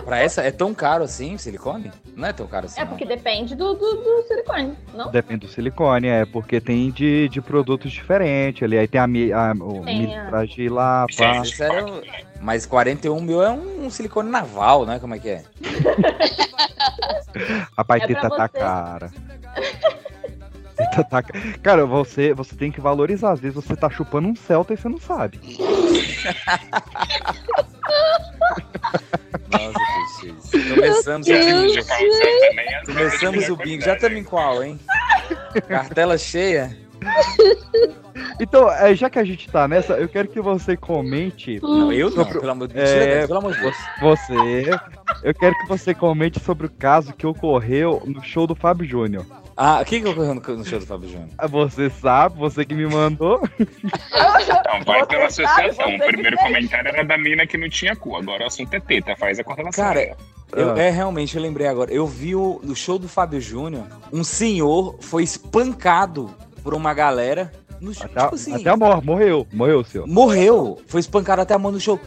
[0.05, 1.91] Pra essa, é tão caro assim silicone?
[2.17, 2.81] Não é tão caro assim.
[2.81, 2.91] É não.
[2.91, 5.11] porque depende do, do, do silicone, não?
[5.11, 8.79] Depende do silicone, é, porque tem de, de produtos diferentes ali.
[8.79, 11.43] Aí tem a, a, o a- pra lá, pá.
[11.43, 12.03] Um-
[12.41, 14.99] Mas 41 mil é um, silicone naval, né?
[14.99, 15.43] Como é que é?
[17.77, 19.11] Rapaz, É teta tá cara.
[20.77, 23.33] Teta tá ca- Cara, você, você tem que valorizar.
[23.33, 25.39] Às vezes você tá chupando um Celta e você não sabe.
[29.51, 29.79] Nossa,
[30.23, 30.51] Peixes.
[30.75, 32.87] Começamos o bingo.
[32.87, 33.83] Começamos é o bingo.
[33.83, 34.79] Já estamos em qual, hein?
[35.69, 36.77] Cartela cheia?
[38.41, 41.59] Então, é, já que a gente tá nessa, eu quero que você comente.
[41.61, 42.79] Não, eu não, Sobre- pelo amor, É.
[42.81, 43.77] mentira, Deus, pelo amor de Deus.
[44.01, 44.71] Você.
[45.25, 49.27] Eu quero que você comente sobre o caso que ocorreu no show do Fábio Júnior.
[49.57, 51.29] Ah, o que que ocorreu no no show do Fábio Júnior?
[51.51, 53.41] Você sabe, você que me mandou.
[53.61, 55.85] Então, vai Você pela sabe, associação.
[55.99, 56.49] você O primeiro fez.
[56.49, 58.17] comentário era da mina que não tinha cu.
[58.17, 59.85] Agora o assunto é teta, faz a correlação.
[59.85, 60.17] Cara,
[60.55, 60.79] Eu, Ah.
[60.79, 61.91] é, realmente, eu lembrei agora.
[61.93, 66.31] Eu vi o, no show do Fábio Júnior, um senhor foi espancado
[66.63, 67.51] por uma galera.
[67.81, 69.47] No, show, Até, tipo assim, até a mor morreu.
[69.53, 70.07] Morreu, senhor.
[70.07, 70.79] morreu.
[70.87, 71.99] Foi espancado até a mão no show.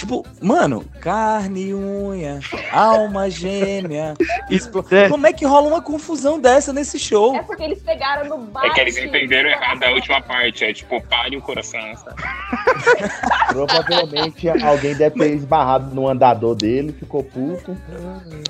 [0.00, 2.40] Tipo, mano, carne e unha,
[2.72, 4.14] alma gêmea.
[4.48, 5.10] explo- É.
[5.10, 7.36] Como é que rola uma confusão dessa nesse show?
[7.36, 8.68] É porque eles pegaram no bate.
[8.68, 10.64] É que eles entenderam errado a última parte.
[10.64, 11.78] É tipo, pare o coração?
[13.48, 17.76] Provavelmente alguém deve ter esbarrado no andador dele, ficou puto.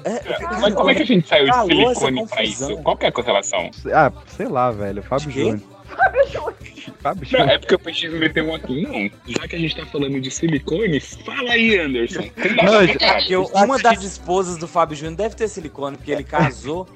[0.05, 0.23] É,
[0.61, 2.77] Mas como é que a gente saiu de silicone pra isso?
[2.79, 3.71] Qual que é a correlação?
[3.93, 5.03] Ah, sei lá, velho.
[5.03, 5.61] Fábio De
[5.91, 6.11] quê?
[6.31, 6.55] Júnior.
[7.01, 7.51] Fábio Não, Júnior.
[7.51, 8.83] é porque eu preciso meter um aqui.
[8.83, 12.23] Não, já que a gente tá falando de silicone, fala aí, Anderson.
[12.63, 12.87] Não.
[12.87, 16.87] Porque uma das esposas do Fábio Júnior deve ter silicone, porque ele casou.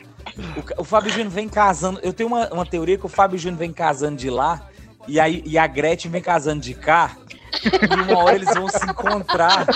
[0.76, 2.00] O, o Fábio Júnior vem casando.
[2.02, 4.68] Eu tenho uma, uma teoria que o Fábio Júnior vem casando de lá
[5.06, 7.16] e, aí, e a Gretchen vem casando de cá.
[7.62, 9.66] E uma hora eles vão se encontrar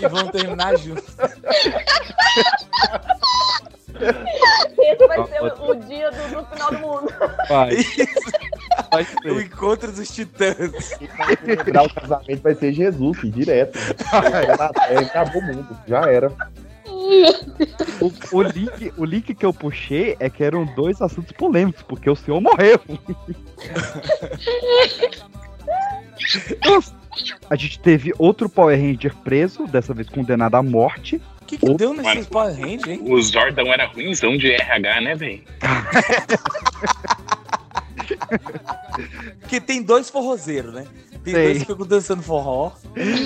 [0.00, 1.14] e vão terminar juntos.
[4.78, 7.14] Esse vai ser o, dia do, do final do mundo.
[7.48, 7.76] Vai.
[7.76, 7.76] Vai
[9.24, 9.42] O ser.
[9.42, 10.92] encontro dos titãs.
[11.00, 13.78] O casamento vai ser Jesus, filho, direto.
[14.90, 16.32] É, acabou o mundo, já era.
[18.00, 22.08] O, o link, o link que eu puxei é que eram dois assuntos polêmicos, porque
[22.08, 22.80] o senhor morreu.
[27.50, 31.20] A gente teve outro Power Ranger preso, dessa vez condenado à morte.
[31.42, 33.00] O que, que deu nesses Power Rangers, hein?
[33.04, 35.42] O Zordon era ruimzão de RH, né, velho?
[39.40, 40.86] Porque tem dois forrozeiros, né?
[41.22, 41.44] Tem Sei.
[41.44, 42.72] dois que ficam dançando forró.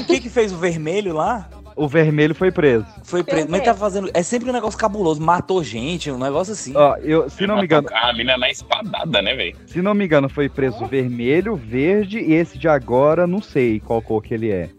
[0.00, 1.48] O que que fez o vermelho lá?
[1.74, 2.84] O vermelho foi preso.
[3.04, 3.46] Foi preso.
[3.48, 4.10] Mas tá fazendo.
[4.12, 5.20] É sempre um negócio cabuloso.
[5.20, 6.72] Matou gente, um negócio assim.
[6.76, 9.56] Ó, eu, se não me engano, A mina na espadada, né, velho?
[9.66, 14.02] se não me engano, foi preso vermelho, verde e esse de agora, não sei qual
[14.02, 14.70] cor que ele é.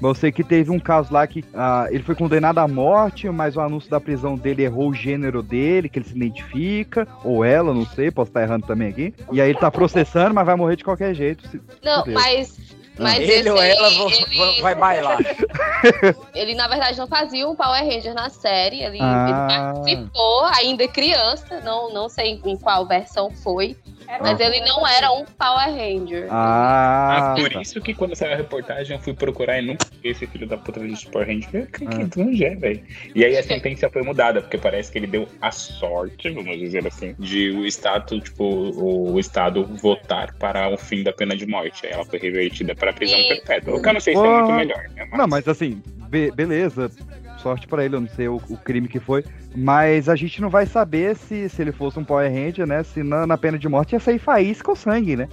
[0.00, 3.28] Mas eu sei que teve um caso lá que ah, ele foi condenado à morte,
[3.30, 7.44] mas o anúncio da prisão dele errou o gênero dele, que ele se identifica, ou
[7.44, 9.14] ela, não sei, posso estar errando também aqui.
[9.32, 11.48] E aí ele tá processando, mas vai morrer de qualquer jeito.
[11.48, 12.56] se- Não, mas.
[12.98, 15.18] Mas Ele esse ou ela ele, vai bailar.
[16.34, 18.82] ele, na verdade, não fazia um Power Ranger na série.
[18.82, 19.26] Ele, Ah.
[19.28, 21.60] ele participou, ainda criança.
[21.62, 23.76] Não, não sei em qual versão foi.
[24.20, 26.26] Mas ele não era um Power Ranger.
[26.30, 27.60] Ah, Ah, por tá.
[27.60, 30.56] isso que quando saiu a reportagem eu fui procurar e nunca vi esse filho da
[30.56, 31.66] puta de Power Ranger.
[31.70, 32.08] Que, que, Ah.
[32.08, 32.82] que onde é, velho?
[33.14, 36.86] E aí a sentença foi mudada, porque parece que ele deu a sorte, vamos dizer
[36.86, 41.86] assim, de o Estado, tipo, o Estado votar para o fim da pena de morte.
[41.86, 43.28] Aí ela foi revertida para prisão Sim.
[43.28, 43.76] perpétua.
[43.76, 45.08] O que eu não sei se é muito melhor, né?
[45.12, 46.90] Não, mas assim, be- beleza.
[47.46, 49.24] Sorte pra ele, eu não sei o, o crime que foi.
[49.54, 52.82] Mas a gente não vai saber se, se ele fosse um Power Ranger, né?
[52.82, 55.28] Se na, na pena de morte ia sair faísca ou sangue, né?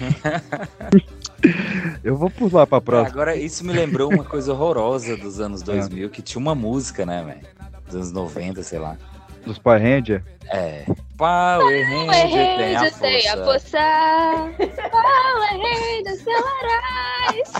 [2.02, 3.10] Eu vou pular pra próxima.
[3.10, 7.22] Agora, isso me lembrou uma coisa horrorosa dos anos 2000, que tinha uma música, né,
[7.22, 7.46] velho?
[7.84, 8.96] Dos anos 90, sei lá.
[9.44, 10.22] Dos Power Ranger.
[10.50, 10.84] É.
[11.16, 13.44] Power Ranger tem a Ranger tem a força.
[13.44, 14.88] força.
[14.90, 16.16] Power Ranger.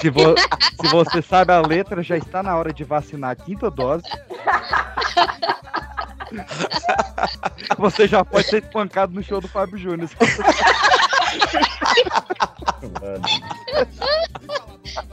[0.01, 0.35] Se, vo-
[0.81, 4.05] se você sabe a letra, já está na hora de vacinar a quinta dose.
[7.79, 10.09] Você já pode ser espancado no show do Fábio Júnior.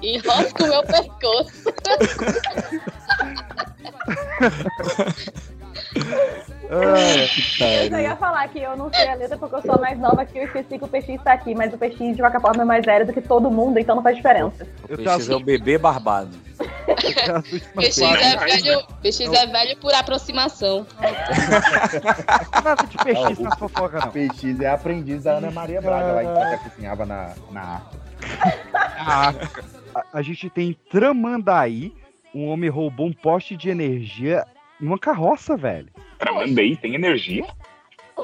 [0.02, 1.74] Enrosca o meu pescoço.
[6.70, 7.00] Ah,
[7.84, 9.98] Eu só ia falar que eu não sei a letra porque eu sou a mais
[9.98, 12.62] nova aqui, eu esqueci que o PX está aqui, mas o PX de qualquer forma
[12.62, 14.68] é mais velho do que todo mundo, então não faz diferença.
[14.88, 16.30] eu O PX é o bebê barbado.
[17.76, 20.86] PX é, velho, PX é velho por aproximação.
[22.64, 24.12] Nada de PX na fofoca, não.
[24.12, 27.82] PX é aprendiz da Ana Maria Braga, lá que ela cozinhava na, na
[29.00, 29.64] Arca.
[29.96, 31.94] A, a gente tem Tramandaí,
[32.36, 34.46] um homem roubou um poste de energia
[34.80, 35.88] numa carroça, velho.
[36.18, 37.46] Tramandaí tem energia?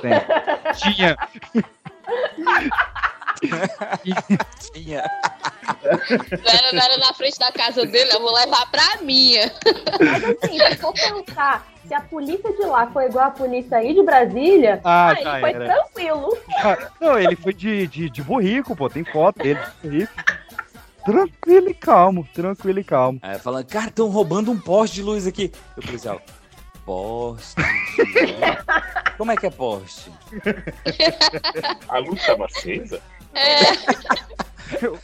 [0.02, 0.12] Tem.
[0.94, 1.18] Tinha.
[4.74, 5.04] Tinha.
[5.84, 9.52] Não era, era na frente da casa dele, eu vou levar pra minha.
[10.00, 13.94] Mas assim, se for pensar, se a polícia de lá foi igual a polícia aí
[13.94, 15.66] de Brasília, Ah, aí foi era.
[15.66, 16.38] tranquilo.
[17.00, 18.90] Não, ele foi de, de, de burrico, pô.
[18.90, 20.14] Tem foto dele de burrico.
[21.06, 23.20] Tranquilo e calmo, tranquilo e calmo.
[23.22, 25.52] Aí falando, cara, estão roubando um poste de luz aqui.
[25.78, 26.20] E o policial,
[26.86, 27.56] poste
[27.98, 29.16] de?
[29.18, 30.12] Como é que é poste?
[31.88, 33.02] A luz estava acesa?
[33.34, 33.56] É,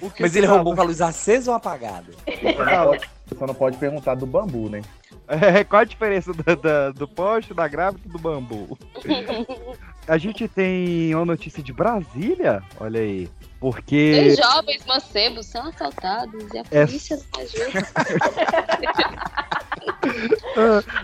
[0.00, 2.12] O que Mas ele tava- roubou com a luz acesa ou apagada?
[2.56, 4.80] Só não pode- Só não pode perguntar do bambu, né?
[5.26, 8.78] É, qual a diferença da- da- do poste, da grávida e do bambu?
[10.08, 13.28] A gente tem uma notícia de Brasília, olha aí.
[13.60, 14.12] Porque.
[14.12, 16.86] Dois jovens mancebos são assaltados e a É.
[16.86, 17.88] polícia não ajuda.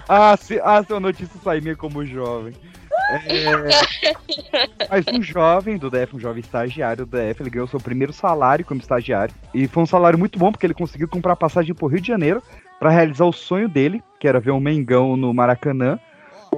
[0.08, 2.54] Ah, se, ah, se a notícia sair como jovem.
[3.10, 3.52] É,
[4.88, 8.64] mas um jovem do DF, um jovem estagiário do DF, ele ganhou seu primeiro salário
[8.64, 9.34] como estagiário.
[9.52, 12.42] E foi um salário muito bom, porque ele conseguiu comprar passagem pro Rio de Janeiro
[12.78, 15.98] para realizar o sonho dele, que era ver um Mengão no Maracanã.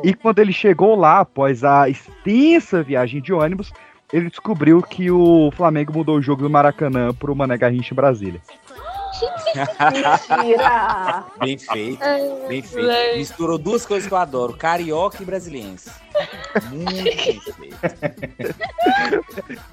[0.04, 3.72] E quando ele chegou lá, após a extensa viagem de ônibus,
[4.12, 8.40] ele descobriu que o Flamengo mudou o jogo do Maracanã pro Mané Garrincha em Brasília.
[10.28, 11.24] Mentira!
[11.40, 12.00] Bem feito,
[12.48, 13.16] bem feito.
[13.16, 15.90] Misturou duas coisas que eu adoro, carioca e brasiliense.
[16.70, 17.56] Muito.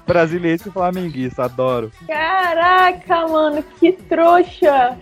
[0.06, 1.90] Brasiliense e flamenguista, adoro.
[2.06, 4.98] Caraca, mano, que trouxa!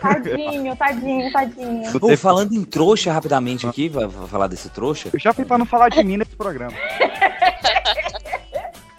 [0.00, 1.98] Tadinho, tadinho, tadinho.
[1.98, 5.08] Pô, falando em trouxa rapidamente aqui, vai falar desse trouxa.
[5.12, 6.74] Eu já fui pra não falar de mim nesse programa.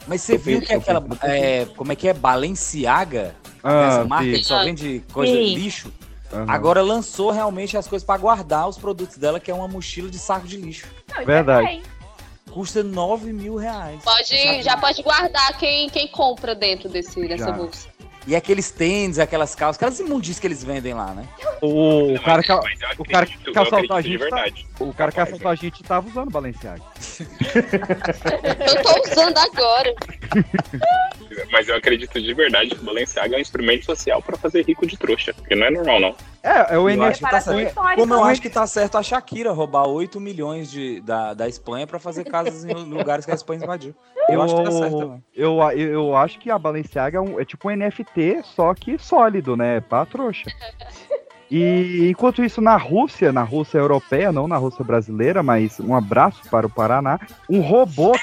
[0.07, 1.03] Mas você viu que aquela.
[1.23, 2.13] é, como é que é?
[2.13, 3.35] Balenciaga?
[3.63, 4.37] Ah, essa marca vi.
[4.37, 5.55] que só vende coisa Sim.
[5.55, 5.91] lixo.
[6.31, 6.45] Aham.
[6.47, 10.19] Agora lançou realmente as coisas pra guardar os produtos dela, que é uma mochila de
[10.19, 10.87] saco de lixo.
[11.09, 11.81] Não, isso Verdade.
[12.55, 14.01] Custa 9 mil reais.
[14.01, 17.51] Pode, já pode guardar quem, quem compra dentro desse, dessa Já.
[17.51, 17.89] bolsa.
[18.27, 21.25] E aqueles tênis, aquelas calças, aquelas imundícias que eles vendem lá, né?
[21.61, 24.23] O, o cara que, Mas eu o cara acredito, que eu assaltou a gente tá-
[24.25, 24.67] verdade.
[24.79, 26.81] o cara que assaltou a gente tava usando Balenciaga.
[28.67, 29.93] Eu tô usando agora.
[31.51, 34.85] Mas eu acredito de verdade que o Balenciaga é um instrumento social pra fazer rico
[34.87, 35.33] de trouxa.
[35.33, 36.15] Porque não é normal, não.
[36.41, 37.25] É, é o Eu NFT.
[37.25, 37.29] que
[37.73, 37.95] tá.
[37.95, 41.85] Como eu acho que tá certo a Shakira roubar 8 milhões de, da, da Espanha
[41.87, 43.93] pra fazer casas em lugares que a Espanha invadiu.
[44.29, 45.23] Eu acho que tá certo também.
[45.35, 48.97] Eu, eu, eu acho que a Balenciaga é, um- é tipo um NFT, só que
[48.97, 49.81] sólido, né?
[49.81, 50.49] Pra trouxa.
[51.49, 56.41] E enquanto isso, na Rússia, na Rússia europeia, não na Rússia brasileira, mas um abraço
[56.49, 58.13] para o Paraná, um robô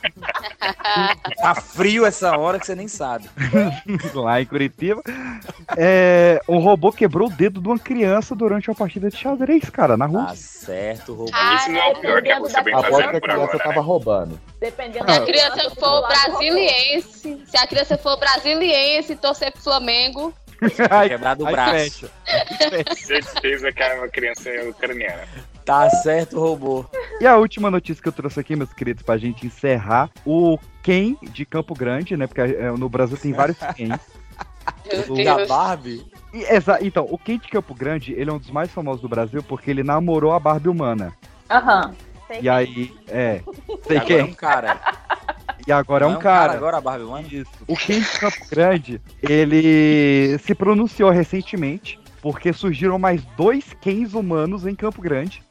[1.40, 3.28] Tá frio essa hora que você nem sabe.
[4.12, 5.02] lá em Curitiba,
[5.76, 9.96] é, um robô quebrou o dedo de uma criança durante uma partida de xadrez, cara,
[9.96, 10.66] na Tá Rússia.
[10.66, 11.34] certo, roubou.
[11.34, 13.44] Ah, Isso não é o pior que você vem Aposto que fazendo a por criança
[13.44, 13.80] agora, tava né?
[13.80, 14.40] roubando.
[14.60, 19.62] Dependendo Se a da criança for brasiliense, se a criança for brasiliense e torcer pro
[19.62, 20.34] Flamengo,
[21.08, 22.10] Quebrado o braço.
[22.96, 25.26] Certeza que a criança é ucraniana.
[25.64, 26.88] Tá certo, roubou.
[27.20, 31.16] E a última notícia que eu trouxe aqui, meus queridos, pra gente encerrar, o Ken
[31.22, 32.26] de Campo Grande, né?
[32.26, 33.90] Porque é, no Brasil tem vários Ken.
[35.10, 35.46] meu Da.
[35.46, 36.04] Barbie?
[36.32, 39.08] E, exa- então, o Ken de Campo Grande, ele é um dos mais famosos do
[39.08, 41.12] Brasil porque ele namorou a Barbie humana.
[41.50, 41.94] Aham.
[42.26, 43.42] Sei E aí, é.
[43.68, 44.34] E Sei agora é um quem?
[44.34, 44.80] cara.
[45.66, 46.52] E agora é Não um cara.
[46.54, 47.28] Agora a Barbie One?
[47.30, 47.50] Isso.
[47.68, 54.66] O Ken de Campo Grande, ele se pronunciou recentemente porque surgiram mais dois Kens humanos
[54.66, 55.42] em Campo Grande.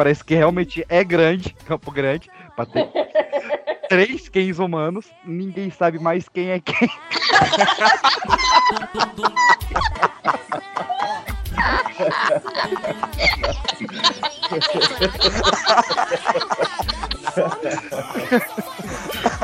[0.00, 2.30] Parece que realmente é grande, Campo Grande.
[2.56, 2.88] pra ter-
[3.86, 6.88] três Kens humanos, ninguém sabe mais quem é quem.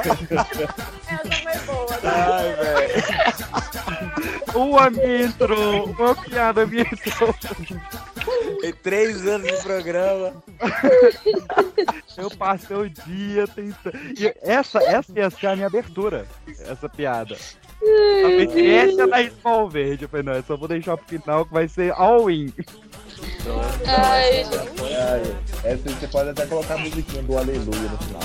[0.07, 1.97] Essa foi boa.
[2.03, 2.11] né?
[2.33, 3.03] Ai, velho.
[4.55, 7.35] Uma me entrou, uma piada me entrou.
[8.61, 10.43] Tem três anos de programa.
[12.17, 13.97] Eu passei o dia tentando.
[14.19, 16.27] E essa, essa ia ser a minha abertura,
[16.61, 17.37] essa piada.
[17.79, 20.05] Talvez essa é da Small Verde.
[20.05, 22.53] Eu falei, não, eu só vou deixar pro final que vai ser all-in.
[23.87, 24.45] Ai,
[24.99, 25.23] Ai,
[25.63, 28.23] essa você pode até colocar a musiquinha do Aleluia no final.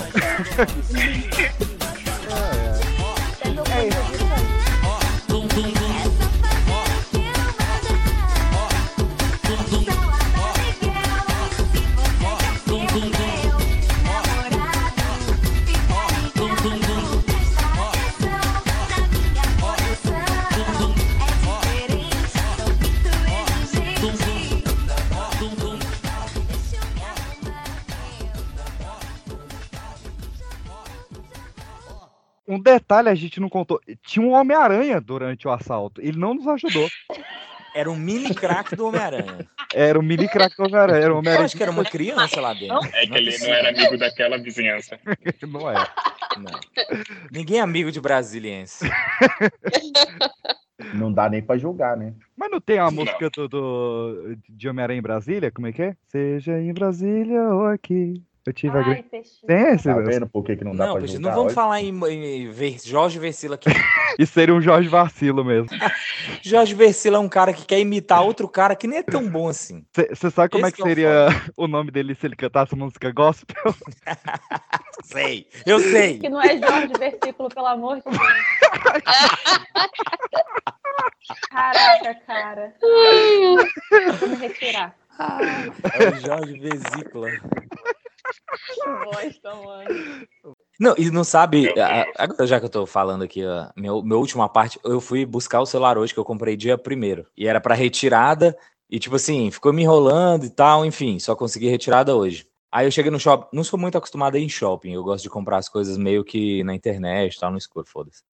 [32.52, 33.80] Um detalhe a gente não contou.
[34.06, 36.02] Tinha um Homem-Aranha durante o assalto.
[36.02, 36.90] Ele não nos ajudou.
[37.74, 39.48] Era um mini crack do Homem-Aranha.
[39.74, 40.98] Era o mini crack do Homem-Aranha.
[40.98, 41.46] Era Eu Homem-Aranha.
[41.46, 42.78] acho que era uma criança lá dentro.
[42.94, 45.00] É que ele não era amigo daquela vizinhança.
[45.48, 45.76] Não é.
[46.38, 46.60] Não.
[47.32, 48.90] Ninguém é amigo de brasiliense.
[50.94, 52.14] Não dá nem pra julgar, né?
[52.36, 55.52] Mas não tem a música do, do- de Homem-Aranha em Brasília?
[55.52, 55.96] Como é que é?
[56.08, 58.22] Seja em Brasília ou aqui.
[58.46, 59.06] Eu tive a Ai, grande.
[59.46, 59.84] Tem esse?
[59.84, 61.22] Tá vendo por que, que não dá Não, pra julgar?
[61.22, 63.70] não vamos Olha, falar em, em Ver- Jorge Versilo aqui.
[64.18, 65.70] Isso seria um Jorge Vacilo mesmo.
[66.42, 69.48] Jorge Versilo é um cara que quer imitar outro cara que nem é tão bom
[69.48, 69.86] assim.
[70.10, 72.76] Você sabe como Esse é que que é seria o nome dele se ele cantasse
[72.76, 73.76] música gospel?
[75.04, 76.18] Sei, eu sei.
[76.18, 78.18] Que não é Jorge versículo, pelo amor de Deus.
[81.50, 82.74] Caraca, cara.
[84.28, 84.96] Me retirar.
[85.94, 87.30] É o Jorge Vesícula.
[90.72, 90.80] Que.
[90.80, 91.72] Não, e não sabe,
[92.18, 95.62] agora já que eu tô falando aqui, ó, meu, meu última parte, eu fui buscar
[95.62, 97.28] o celular hoje que eu comprei dia primeiro.
[97.38, 98.58] E era pra retirada,
[98.90, 102.48] e tipo assim, ficou me enrolando e tal, enfim, só consegui retirada hoje.
[102.72, 105.24] Aí eu cheguei no shopping, não sou muito acostumado a ir em shopping, eu gosto
[105.24, 108.24] de comprar as coisas meio que na internet, tal, no escuro, foda-se.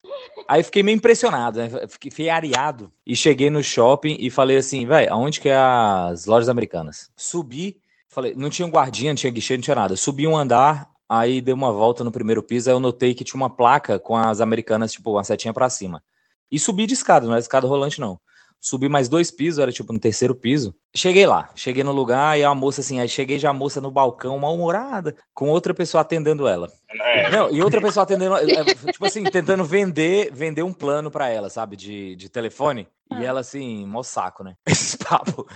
[0.47, 1.69] Aí fiquei meio impressionado, né?
[1.89, 6.25] Fiquei, fiquei areado e cheguei no shopping e falei assim, velho, aonde que é as
[6.25, 7.11] lojas americanas?
[7.17, 9.97] Subi, falei, não tinha um guardinha, não tinha guichê, não tinha nada.
[9.97, 13.41] Subi um andar, aí dei uma volta no primeiro piso, aí eu notei que tinha
[13.41, 16.03] uma placa com as americanas, tipo, uma setinha pra cima.
[16.51, 18.19] E subi de escada, não era escada rolante, não.
[18.61, 20.75] Subi mais dois pisos, era tipo no terceiro piso.
[20.95, 23.91] Cheguei lá, cheguei no lugar e a moça assim, aí cheguei já a moça no
[23.91, 26.69] balcão, mal-humorada, com outra pessoa atendendo ela.
[26.91, 31.29] É, Não, e outra pessoa atendendo, é, tipo assim, tentando vender, vender um plano pra
[31.29, 32.89] ela, sabe, de, de telefone.
[33.13, 34.55] E ela assim, mó saco, né?
[34.67, 35.47] Esse papo.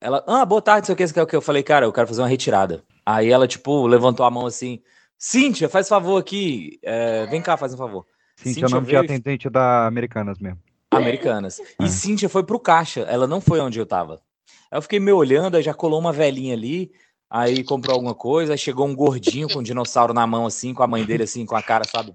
[0.00, 1.36] Ela, ah, boa tarde, não sei o que, quer o que?
[1.36, 2.82] Eu falei, cara, eu quero fazer uma retirada.
[3.04, 4.80] Aí ela, tipo, levantou a mão assim,
[5.18, 8.06] Cíntia, faz favor aqui, é, vem cá, faz um favor.
[8.36, 10.58] Sim, é o nome de e- atendente da Americanas mesmo.
[10.90, 11.60] Americanas.
[11.78, 11.84] Ah.
[11.84, 14.22] E Cíntia foi pro caixa, ela não foi onde eu tava.
[14.70, 16.90] Aí eu fiquei me olhando, aí já colou uma velhinha ali,
[17.28, 20.82] aí comprou alguma coisa, aí chegou um gordinho com um dinossauro na mão, assim, com
[20.82, 22.14] a mãe dele, assim, com a cara, sabe?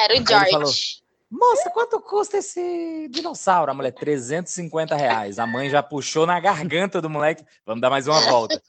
[0.00, 1.03] Era o ele George.
[1.36, 3.70] Moça, quanto custa esse dinossauro?
[3.70, 5.38] A mulher, 350 reais.
[5.40, 7.44] A mãe já puxou na garganta do moleque.
[7.66, 8.62] Vamos dar mais uma volta.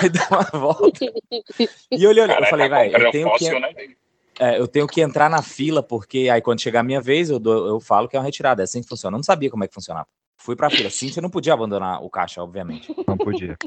[0.00, 1.04] Aí deu uma volta.
[1.90, 3.50] E eu olhei, eu Caraca, falei, vai, eu tenho que.
[3.50, 3.74] né?
[4.38, 7.38] É, eu tenho que entrar na fila, porque aí quando chegar a minha vez, eu,
[7.38, 8.62] dou- eu falo que é uma retirada.
[8.62, 9.14] É assim que funciona.
[9.14, 10.06] Eu não sabia como é que funcionava.
[10.38, 10.88] Fui pra fila.
[10.88, 12.90] Cíntia não podia abandonar o caixa, obviamente.
[13.06, 13.58] Não podia.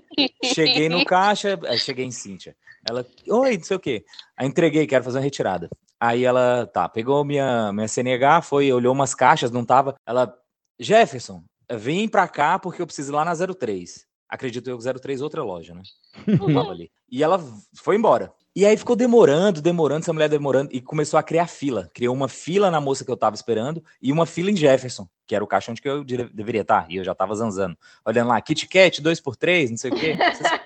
[0.43, 2.55] Cheguei no caixa, cheguei em Cíntia.
[2.89, 4.03] Ela, oi, não sei o quê.
[4.35, 5.69] Aí entreguei, quero fazer uma retirada.
[6.05, 9.95] Aí ela, tá, pegou minha, minha CNH, foi, olhou umas caixas, não tava.
[10.05, 10.35] Ela,
[10.77, 11.41] Jefferson,
[11.71, 14.05] vem pra cá porque eu preciso ir lá na 03.
[14.27, 15.81] Acredito eu que 03 é outra loja, né?
[16.27, 16.91] Não tava ali.
[17.09, 17.39] E ela
[17.75, 18.33] foi embora.
[18.55, 21.89] E aí ficou demorando, demorando, essa mulher demorando, e começou a criar fila.
[21.93, 25.35] Criou uma fila na moça que eu tava esperando e uma fila em Jefferson, que
[25.35, 26.85] era o caixa onde que eu deveria estar.
[26.89, 27.77] E eu já tava zanzando.
[28.05, 30.15] Olhando lá, Kit Kat, 2x3, não sei o quê.
[30.19, 30.51] Essas-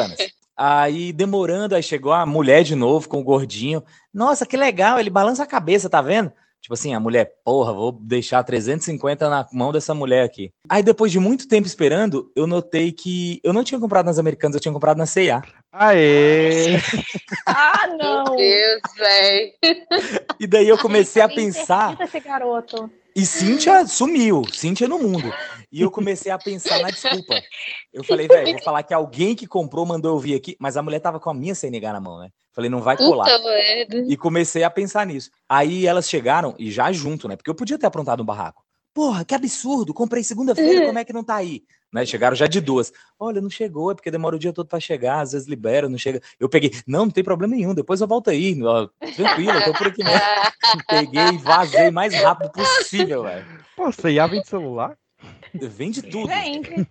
[0.00, 0.32] Americanas.
[0.56, 3.82] Aí demorando, aí chegou a mulher de novo com o gordinho.
[4.12, 6.32] Nossa, que legal, ele balança a cabeça, tá vendo?
[6.60, 10.52] Tipo assim, a mulher, porra, vou deixar 350 na mão dessa mulher aqui.
[10.68, 14.54] Aí depois de muito tempo esperando, eu notei que eu não tinha comprado nas Americanas,
[14.54, 15.42] eu tinha comprado na C&A.
[15.72, 16.76] Aê!
[17.46, 18.36] Ah, Meu não!
[18.36, 19.52] Deus, velho.
[20.38, 22.88] E daí eu comecei a Interdita pensar, esse garoto.
[23.14, 25.32] E Cíntia sumiu, Cíntia no mundo.
[25.70, 27.34] E eu comecei a pensar na desculpa.
[27.92, 30.82] Eu falei, velho, vou falar que alguém que comprou mandou eu vir aqui, mas a
[30.82, 32.28] mulher tava com a minha CNH na mão, né?
[32.52, 33.24] Falei, não vai colar.
[33.24, 33.38] Puta.
[34.08, 35.30] E comecei a pensar nisso.
[35.48, 37.36] Aí elas chegaram, e já junto, né?
[37.36, 38.61] Porque eu podia ter aprontado um barraco.
[38.94, 41.64] Porra, que absurdo, comprei segunda-feira, como é que não tá aí?
[41.92, 42.04] Né?
[42.04, 42.92] Chegaram já de duas.
[43.18, 45.96] Olha, não chegou, é porque demora o dia todo pra chegar, às vezes libera, não
[45.96, 46.20] chega.
[46.38, 49.72] Eu peguei, não, não tem problema nenhum, depois eu volto aí, ó, tranquilo, eu tô
[49.72, 50.20] por aqui mesmo.
[50.88, 53.46] Peguei e vazei o mais rápido possível, velho.
[53.76, 54.96] Pô, você ia vende celular?
[55.54, 56.30] Vende tudo.
[56.30, 56.86] Gente,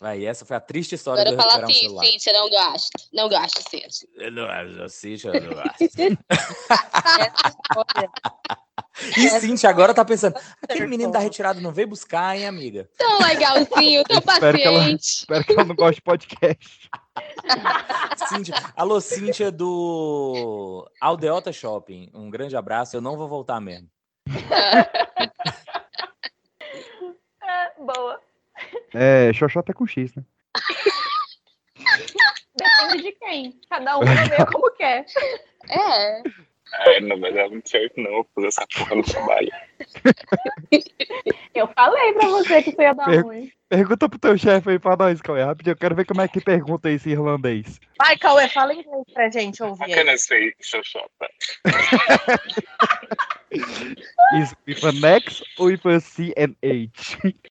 [0.00, 2.06] Aí essa foi a triste história Agora de eu fala recuperar um assim, celular.
[2.06, 3.02] Cíntia, não gasta.
[3.12, 4.08] Não gasta, Cíntia.
[4.14, 5.74] Eu não eu não acho.
[7.20, 8.10] Essa história.
[9.16, 12.88] E Cintia agora tá pensando, aquele menino da retirada não veio buscar, hein, amiga?
[12.96, 15.04] Tão legalzinho, tão Espero que ela- paciente.
[15.04, 16.90] Espero que ela não goste de podcast.
[18.28, 22.10] Cíntia, alô, Cíntia do Aldeota Shopping.
[22.14, 23.88] Um grande abraço, eu não vou voltar mesmo.
[27.42, 28.20] é, boa.
[28.94, 30.22] É, Xoxota é com X, né?
[32.56, 33.60] Depende de quem.
[33.70, 35.04] Cada um vai ver como quer.
[35.68, 36.22] É.
[36.86, 38.10] É, não vai dar muito certo, não.
[38.10, 39.50] Vou fazer essa porra no trabalho.
[41.54, 43.50] Eu falei pra você que isso ia dar Per- ruim.
[43.68, 45.72] Pergunta pro teu chefe aí pra nós, Cauê, rapidinho.
[45.72, 47.80] Eu quero ver como é que pergunta esse irlandês.
[47.98, 49.78] Vai, Cauê, fala inglês pra gente ouvir.
[49.88, 51.28] Bacana essa aí, xoxota.
[53.52, 57.34] Is with an X ou with a C and H?